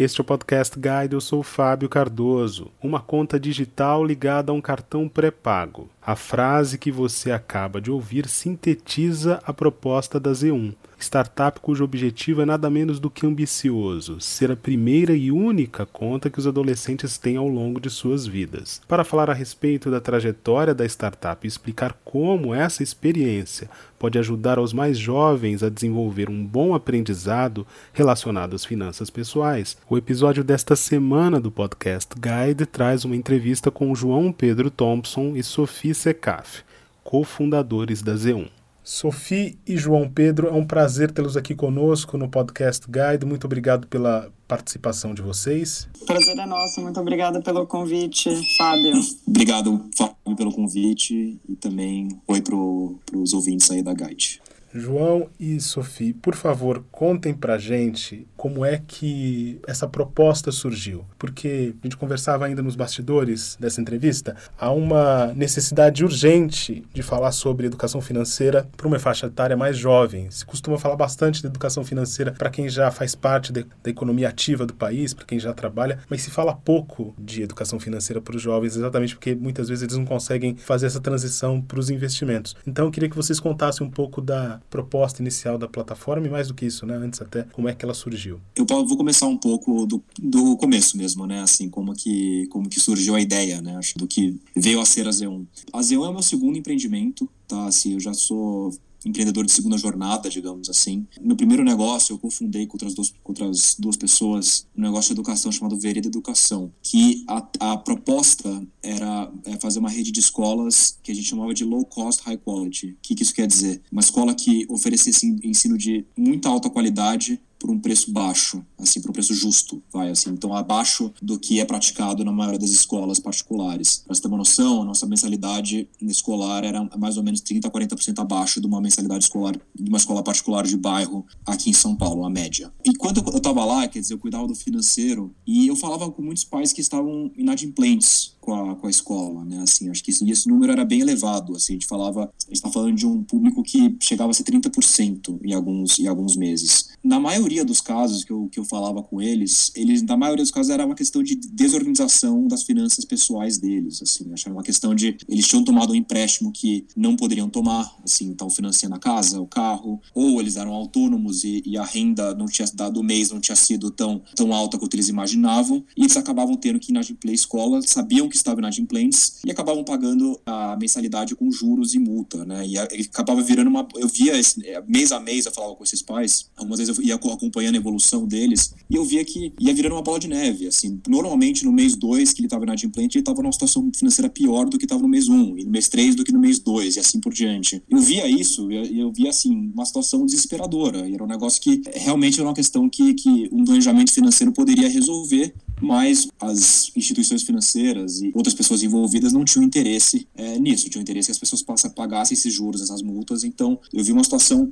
Este 0.00 0.20
é 0.20 0.22
o 0.22 0.24
Podcast 0.24 0.76
Guide, 0.78 1.14
eu 1.14 1.20
sou 1.20 1.42
Fábio 1.42 1.88
Cardoso, 1.88 2.70
uma 2.80 3.00
conta 3.00 3.40
digital 3.40 4.04
ligada 4.04 4.52
a 4.52 4.54
um 4.54 4.60
cartão 4.60 5.08
pré-pago. 5.08 5.90
A 6.08 6.16
frase 6.16 6.78
que 6.78 6.90
você 6.90 7.30
acaba 7.30 7.82
de 7.82 7.90
ouvir 7.90 8.28
sintetiza 8.28 9.42
a 9.44 9.52
proposta 9.52 10.18
da 10.18 10.30
Z1 10.30 10.74
startup 10.98 11.60
cujo 11.60 11.84
objetivo 11.84 12.42
é 12.42 12.44
nada 12.44 12.68
menos 12.68 12.98
do 12.98 13.08
que 13.08 13.26
ambicioso, 13.26 14.20
ser 14.20 14.50
a 14.50 14.56
primeira 14.56 15.12
e 15.12 15.30
única 15.30 15.86
conta 15.86 16.28
que 16.28 16.38
os 16.38 16.46
adolescentes 16.46 17.16
têm 17.16 17.36
ao 17.36 17.48
longo 17.48 17.80
de 17.80 17.88
suas 17.88 18.26
vidas. 18.26 18.80
Para 18.88 19.04
falar 19.04 19.30
a 19.30 19.34
respeito 19.34 19.90
da 19.90 20.00
trajetória 20.00 20.74
da 20.74 20.84
startup 20.84 21.46
e 21.46 21.48
explicar 21.48 21.96
como 22.04 22.54
essa 22.54 22.82
experiência 22.82 23.70
pode 23.98 24.18
ajudar 24.18 24.58
aos 24.58 24.72
mais 24.72 24.98
jovens 24.98 25.62
a 25.62 25.68
desenvolver 25.68 26.28
um 26.28 26.44
bom 26.44 26.74
aprendizado 26.74 27.66
relacionado 27.92 28.54
às 28.54 28.64
finanças 28.64 29.10
pessoais, 29.10 29.76
o 29.88 29.96
episódio 29.96 30.44
desta 30.44 30.76
semana 30.76 31.40
do 31.40 31.50
Podcast 31.50 32.14
Guide 32.14 32.66
traz 32.66 33.04
uma 33.04 33.16
entrevista 33.16 33.70
com 33.70 33.94
João 33.94 34.32
Pedro 34.32 34.70
Thompson 34.70 35.34
e 35.34 35.42
Sophie 35.42 35.94
Secaf, 35.98 36.62
cofundadores 37.02 38.02
da 38.02 38.14
Z1. 38.14 38.48
Sophie 38.84 39.58
e 39.66 39.76
João 39.76 40.08
Pedro, 40.08 40.46
é 40.46 40.52
um 40.52 40.64
prazer 40.64 41.10
tê-los 41.10 41.36
aqui 41.36 41.56
conosco 41.56 42.16
no 42.16 42.28
Podcast 42.28 42.86
Guide. 42.86 43.26
Muito 43.26 43.46
obrigado 43.46 43.88
pela 43.88 44.32
participação 44.46 45.12
de 45.12 45.20
vocês. 45.20 45.88
Prazer 46.06 46.38
é 46.38 46.46
nosso, 46.46 46.80
muito 46.80 47.00
obrigada 47.00 47.42
pelo 47.42 47.66
convite, 47.66 48.30
Fábio. 48.56 48.92
Obrigado, 49.26 49.90
Fábio, 49.96 50.36
pelo 50.36 50.52
convite 50.52 51.38
e 51.48 51.56
também 51.56 52.08
oi 52.28 52.40
para 52.40 52.54
os 52.54 53.34
ouvintes 53.34 53.68
aí 53.72 53.82
da 53.82 53.92
Guide. 53.92 54.40
João 54.72 55.28
e 55.40 55.60
Sophie, 55.60 56.12
por 56.12 56.36
favor, 56.36 56.84
contem 56.92 57.34
pra 57.34 57.58
gente 57.58 58.28
como 58.38 58.64
é 58.64 58.80
que 58.86 59.60
essa 59.66 59.88
proposta 59.88 60.52
surgiu. 60.52 61.04
Porque 61.18 61.74
a 61.82 61.86
gente 61.86 61.96
conversava 61.96 62.46
ainda 62.46 62.62
nos 62.62 62.76
bastidores 62.76 63.58
dessa 63.58 63.80
entrevista, 63.80 64.36
há 64.56 64.70
uma 64.70 65.34
necessidade 65.34 66.04
urgente 66.04 66.84
de 66.94 67.02
falar 67.02 67.32
sobre 67.32 67.66
educação 67.66 68.00
financeira 68.00 68.68
para 68.76 68.86
uma 68.86 68.98
faixa 69.00 69.26
etária 69.26 69.56
mais 69.56 69.76
jovem. 69.76 70.30
Se 70.30 70.46
costuma 70.46 70.78
falar 70.78 70.94
bastante 70.94 71.40
de 71.40 71.48
educação 71.48 71.84
financeira 71.84 72.30
para 72.30 72.48
quem 72.48 72.68
já 72.68 72.92
faz 72.92 73.16
parte 73.16 73.52
de, 73.52 73.66
da 73.82 73.90
economia 73.90 74.28
ativa 74.28 74.64
do 74.64 74.72
país, 74.72 75.12
para 75.12 75.26
quem 75.26 75.40
já 75.40 75.52
trabalha, 75.52 75.98
mas 76.08 76.22
se 76.22 76.30
fala 76.30 76.54
pouco 76.54 77.12
de 77.18 77.42
educação 77.42 77.80
financeira 77.80 78.20
para 78.20 78.36
os 78.36 78.42
jovens, 78.42 78.76
exatamente 78.76 79.16
porque 79.16 79.34
muitas 79.34 79.68
vezes 79.68 79.82
eles 79.82 79.96
não 79.96 80.06
conseguem 80.06 80.56
fazer 80.56 80.86
essa 80.86 81.00
transição 81.00 81.60
para 81.60 81.80
os 81.80 81.90
investimentos. 81.90 82.54
Então 82.64 82.84
eu 82.84 82.90
queria 82.92 83.10
que 83.10 83.16
vocês 83.16 83.40
contassem 83.40 83.84
um 83.84 83.90
pouco 83.90 84.20
da 84.20 84.60
proposta 84.70 85.20
inicial 85.20 85.58
da 85.58 85.66
plataforma 85.66 86.26
e 86.28 86.30
mais 86.30 86.46
do 86.46 86.54
que 86.54 86.66
isso, 86.66 86.86
né? 86.86 86.94
Antes 86.94 87.20
até, 87.20 87.42
como 87.52 87.68
é 87.68 87.74
que 87.74 87.84
ela 87.84 87.94
surgiu? 87.94 88.27
Eu 88.56 88.66
vou 88.66 88.96
começar 88.96 89.26
um 89.26 89.36
pouco 89.36 89.86
do, 89.86 90.02
do 90.20 90.56
começo 90.56 90.96
mesmo, 90.96 91.26
né? 91.26 91.40
Assim, 91.40 91.68
como 91.68 91.94
que, 91.94 92.46
como 92.48 92.68
que 92.68 92.80
surgiu 92.80 93.14
a 93.14 93.20
ideia, 93.20 93.60
né? 93.62 93.76
Acho 93.76 93.96
do 93.98 94.06
que 94.06 94.38
veio 94.54 94.80
a 94.80 94.84
ser 94.84 95.06
a 95.06 95.10
Z1. 95.10 95.46
A 95.72 95.80
Z1 95.80 96.04
é 96.04 96.08
o 96.08 96.12
meu 96.12 96.22
segundo 96.22 96.58
empreendimento, 96.58 97.28
tá? 97.46 97.66
Assim, 97.66 97.94
eu 97.94 98.00
já 98.00 98.12
sou 98.12 98.72
empreendedor 99.04 99.44
de 99.44 99.52
segunda 99.52 99.78
jornada, 99.78 100.28
digamos 100.28 100.68
assim. 100.68 101.06
No 101.20 101.36
primeiro 101.36 101.64
negócio, 101.64 102.12
eu 102.12 102.18
cofundei 102.18 102.66
com 102.66 102.74
outras 102.74 102.94
duas, 102.94 103.10
com 103.22 103.32
outras 103.32 103.76
duas 103.78 103.96
pessoas 103.96 104.66
um 104.76 104.82
negócio 104.82 105.08
de 105.08 105.20
educação 105.20 105.50
chamado 105.50 105.76
Vereda 105.76 106.08
Educação, 106.08 106.72
que 106.82 107.24
a, 107.26 107.46
a 107.60 107.76
proposta 107.76 108.66
era 108.82 109.30
é 109.44 109.56
fazer 109.58 109.78
uma 109.78 109.90
rede 109.90 110.10
de 110.10 110.20
escolas 110.20 110.98
que 111.02 111.10
a 111.12 111.14
gente 111.14 111.26
chamava 111.26 111.54
de 111.54 111.64
low 111.64 111.84
cost, 111.84 112.22
high 112.24 112.36
quality. 112.36 112.90
O 112.90 112.96
que, 113.02 113.14
que 113.14 113.22
isso 113.22 113.34
quer 113.34 113.46
dizer? 113.46 113.82
Uma 113.90 114.00
escola 114.00 114.34
que 114.34 114.66
oferecesse 114.68 115.26
ensino 115.42 115.76
de 115.76 116.04
muita 116.16 116.48
alta 116.48 116.70
qualidade 116.70 117.40
por 117.58 117.70
um 117.70 117.78
preço 117.78 118.12
baixo, 118.12 118.64
assim, 118.78 119.00
por 119.00 119.10
um 119.10 119.12
preço 119.12 119.34
justo, 119.34 119.82
vai, 119.92 120.10
assim, 120.10 120.30
então 120.30 120.54
abaixo 120.54 121.12
do 121.20 121.38
que 121.38 121.60
é 121.60 121.64
praticado 121.64 122.24
na 122.24 122.32
maioria 122.32 122.58
das 122.58 122.70
escolas 122.70 123.18
particulares. 123.18 124.02
Para 124.06 124.14
você 124.14 124.22
ter 124.22 124.28
uma 124.28 124.36
noção, 124.36 124.82
a 124.82 124.84
nossa 124.84 125.06
mensalidade 125.06 125.88
escolar 126.00 126.64
era 126.64 126.88
mais 126.96 127.16
ou 127.16 127.22
menos 127.22 127.40
30 127.40 127.68
a 127.68 127.70
40% 127.70 128.18
abaixo 128.18 128.60
de 128.60 128.66
uma 128.66 128.80
mensalidade 128.80 129.24
escolar 129.24 129.56
de 129.74 129.88
uma 129.88 129.98
escola 129.98 130.22
particular 130.22 130.64
de 130.64 130.76
bairro 130.76 131.26
aqui 131.46 131.70
em 131.70 131.72
São 131.72 131.96
Paulo, 131.96 132.24
a 132.24 132.30
média. 132.30 132.72
E 132.84 132.94
quando 132.94 133.22
eu 133.26 133.36
estava 133.36 133.64
lá, 133.64 133.86
quer 133.88 134.00
dizer, 134.00 134.14
eu 134.14 134.18
cuidava 134.18 134.46
do 134.46 134.54
financeiro 134.54 135.34
e 135.46 135.66
eu 135.66 135.76
falava 135.76 136.10
com 136.10 136.22
muitos 136.22 136.44
pais 136.44 136.72
que 136.72 136.80
estavam 136.80 137.30
inadimplentes 137.36 138.37
com 138.48 138.54
a, 138.54 138.76
com 138.76 138.86
a 138.86 138.90
escola, 138.90 139.44
né? 139.44 139.60
Assim, 139.60 139.90
acho 139.90 140.02
que 140.02 140.10
esse, 140.10 140.28
esse 140.30 140.48
número 140.48 140.72
era 140.72 140.82
bem 140.82 141.00
elevado. 141.00 141.54
Assim, 141.54 141.74
a 141.74 141.76
gente 141.76 141.86
falava, 141.86 142.22
a 142.22 142.46
gente 142.46 142.56
está 142.56 142.70
falando 142.70 142.96
de 142.96 143.06
um 143.06 143.22
público 143.22 143.62
que 143.62 143.94
chegava 144.00 144.30
a 144.30 144.34
ser 144.34 144.44
30% 144.44 145.38
em 145.44 145.52
alguns, 145.52 145.98
em 145.98 146.06
alguns 146.06 146.34
meses. 146.34 146.88
Na 147.04 147.20
maioria 147.20 147.62
dos 147.62 147.82
casos 147.82 148.24
que 148.24 148.32
eu, 148.32 148.48
que 148.50 148.58
eu 148.58 148.64
falava 148.64 149.02
com 149.02 149.20
eles, 149.20 149.70
eles, 149.76 150.00
na 150.00 150.16
maioria 150.16 150.42
dos 150.42 150.50
casos, 150.50 150.70
era 150.70 150.86
uma 150.86 150.94
questão 150.94 151.22
de 151.22 151.34
desorganização 151.34 152.48
das 152.48 152.62
finanças 152.62 153.04
pessoais 153.04 153.58
deles. 153.58 154.00
Assim, 154.00 154.32
acho 154.32 154.44
que 154.44 154.48
era 154.48 154.56
uma 154.56 154.64
questão 154.64 154.94
de 154.94 155.18
eles 155.28 155.46
tinham 155.46 155.62
tomado 155.62 155.92
um 155.92 155.94
empréstimo 155.94 156.50
que 156.50 156.86
não 156.96 157.16
poderiam 157.16 157.50
tomar, 157.50 157.94
assim, 158.02 158.28
então 158.30 158.48
financiando 158.48 158.94
a 158.94 158.98
casa, 158.98 159.42
o 159.42 159.46
carro, 159.46 160.00
ou 160.14 160.40
eles 160.40 160.56
eram 160.56 160.72
autônomos 160.72 161.44
e, 161.44 161.62
e 161.66 161.76
a 161.76 161.84
renda 161.84 162.34
não 162.34 162.46
tinha 162.46 162.66
dado 162.72 163.00
o 163.00 163.04
mês 163.04 163.30
não 163.30 163.40
tinha 163.40 163.56
sido 163.56 163.90
tão, 163.90 164.22
tão 164.34 164.54
alta 164.54 164.78
quanto 164.78 164.94
eles 164.94 165.08
imaginavam, 165.08 165.84
e 165.94 166.04
eles 166.04 166.16
acabavam 166.16 166.56
tendo 166.56 166.80
que 166.80 166.92
inadimplir 166.92 167.32
a 167.32 167.34
escola, 167.34 167.82
sabiam 167.82 168.26
que 168.26 168.37
estavam 168.38 168.60
inadimplentes 168.60 169.40
e 169.44 169.50
acabavam 169.50 169.84
pagando 169.84 170.40
a 170.46 170.76
mensalidade 170.76 171.34
com 171.34 171.50
juros 171.50 171.94
e 171.94 171.98
multa, 171.98 172.44
né? 172.44 172.66
E 172.66 172.78
acabava 172.78 173.42
virando 173.42 173.68
uma. 173.68 173.86
Eu 173.96 174.08
via 174.08 174.38
esse, 174.38 174.66
é, 174.66 174.82
mês 174.86 175.12
a 175.12 175.20
mês, 175.20 175.46
eu 175.46 175.52
falava 175.52 175.74
com 175.74 175.84
esses 175.84 176.02
pais, 176.02 176.46
algumas 176.56 176.78
vezes 176.78 176.96
eu 176.96 177.04
ia 177.04 177.14
acompanhando 177.14 177.74
a 177.74 177.78
evolução 177.78 178.26
deles 178.26 178.74
e 178.88 178.96
eu 178.96 179.04
via 179.04 179.24
que 179.24 179.52
ia 179.58 179.74
virando 179.74 179.94
uma 179.94 180.02
bola 180.02 180.18
de 180.18 180.28
neve. 180.28 180.66
Assim, 180.66 181.00
normalmente 181.08 181.64
no 181.64 181.72
mês 181.72 181.94
2 181.96 182.32
que 182.32 182.40
ele 182.40 182.46
estava 182.46 182.64
inadimplente, 182.64 183.16
ele 183.16 183.22
estava 183.22 183.42
numa 183.42 183.52
situação 183.52 183.90
financeira 183.94 184.28
pior 184.28 184.68
do 184.68 184.78
que 184.78 184.84
estava 184.84 185.02
no 185.02 185.08
mês 185.08 185.28
1, 185.28 185.34
um, 185.34 185.58
e 185.58 185.64
no 185.64 185.70
mês 185.70 185.88
3 185.88 186.14
do 186.14 186.24
que 186.24 186.32
no 186.32 186.40
mês 186.40 186.58
2, 186.58 186.96
e 186.96 187.00
assim 187.00 187.20
por 187.20 187.32
diante. 187.32 187.82
Eu 187.88 187.98
via 187.98 188.28
isso, 188.28 188.70
eu, 188.70 188.84
eu 188.84 189.12
via 189.12 189.30
assim, 189.30 189.70
uma 189.74 189.84
situação 189.84 190.24
desesperadora. 190.24 191.08
E 191.08 191.14
era 191.14 191.24
um 191.24 191.26
negócio 191.28 191.60
que 191.60 191.82
realmente 191.94 192.38
era 192.38 192.48
uma 192.48 192.54
questão 192.54 192.88
que, 192.88 193.14
que 193.14 193.48
um 193.52 193.64
planejamento 193.64 194.12
financeiro 194.12 194.52
poderia 194.52 194.88
resolver 194.88 195.54
mas 195.80 196.28
as 196.40 196.90
instituições 196.96 197.42
financeiras 197.42 198.20
e 198.20 198.30
outras 198.34 198.54
pessoas 198.54 198.82
envolvidas 198.82 199.32
não 199.32 199.44
tinham 199.44 199.64
interesse 199.64 200.26
é, 200.34 200.58
nisso, 200.58 200.88
tinham 200.88 201.02
interesse 201.02 201.26
que 201.26 201.32
as 201.32 201.38
pessoas 201.38 201.62
pagassem 201.94 202.34
esses 202.34 202.52
juros, 202.52 202.82
essas 202.82 203.02
multas, 203.02 203.44
então 203.44 203.78
eu 203.92 204.02
vi 204.02 204.12
uma 204.12 204.24
situação 204.24 204.68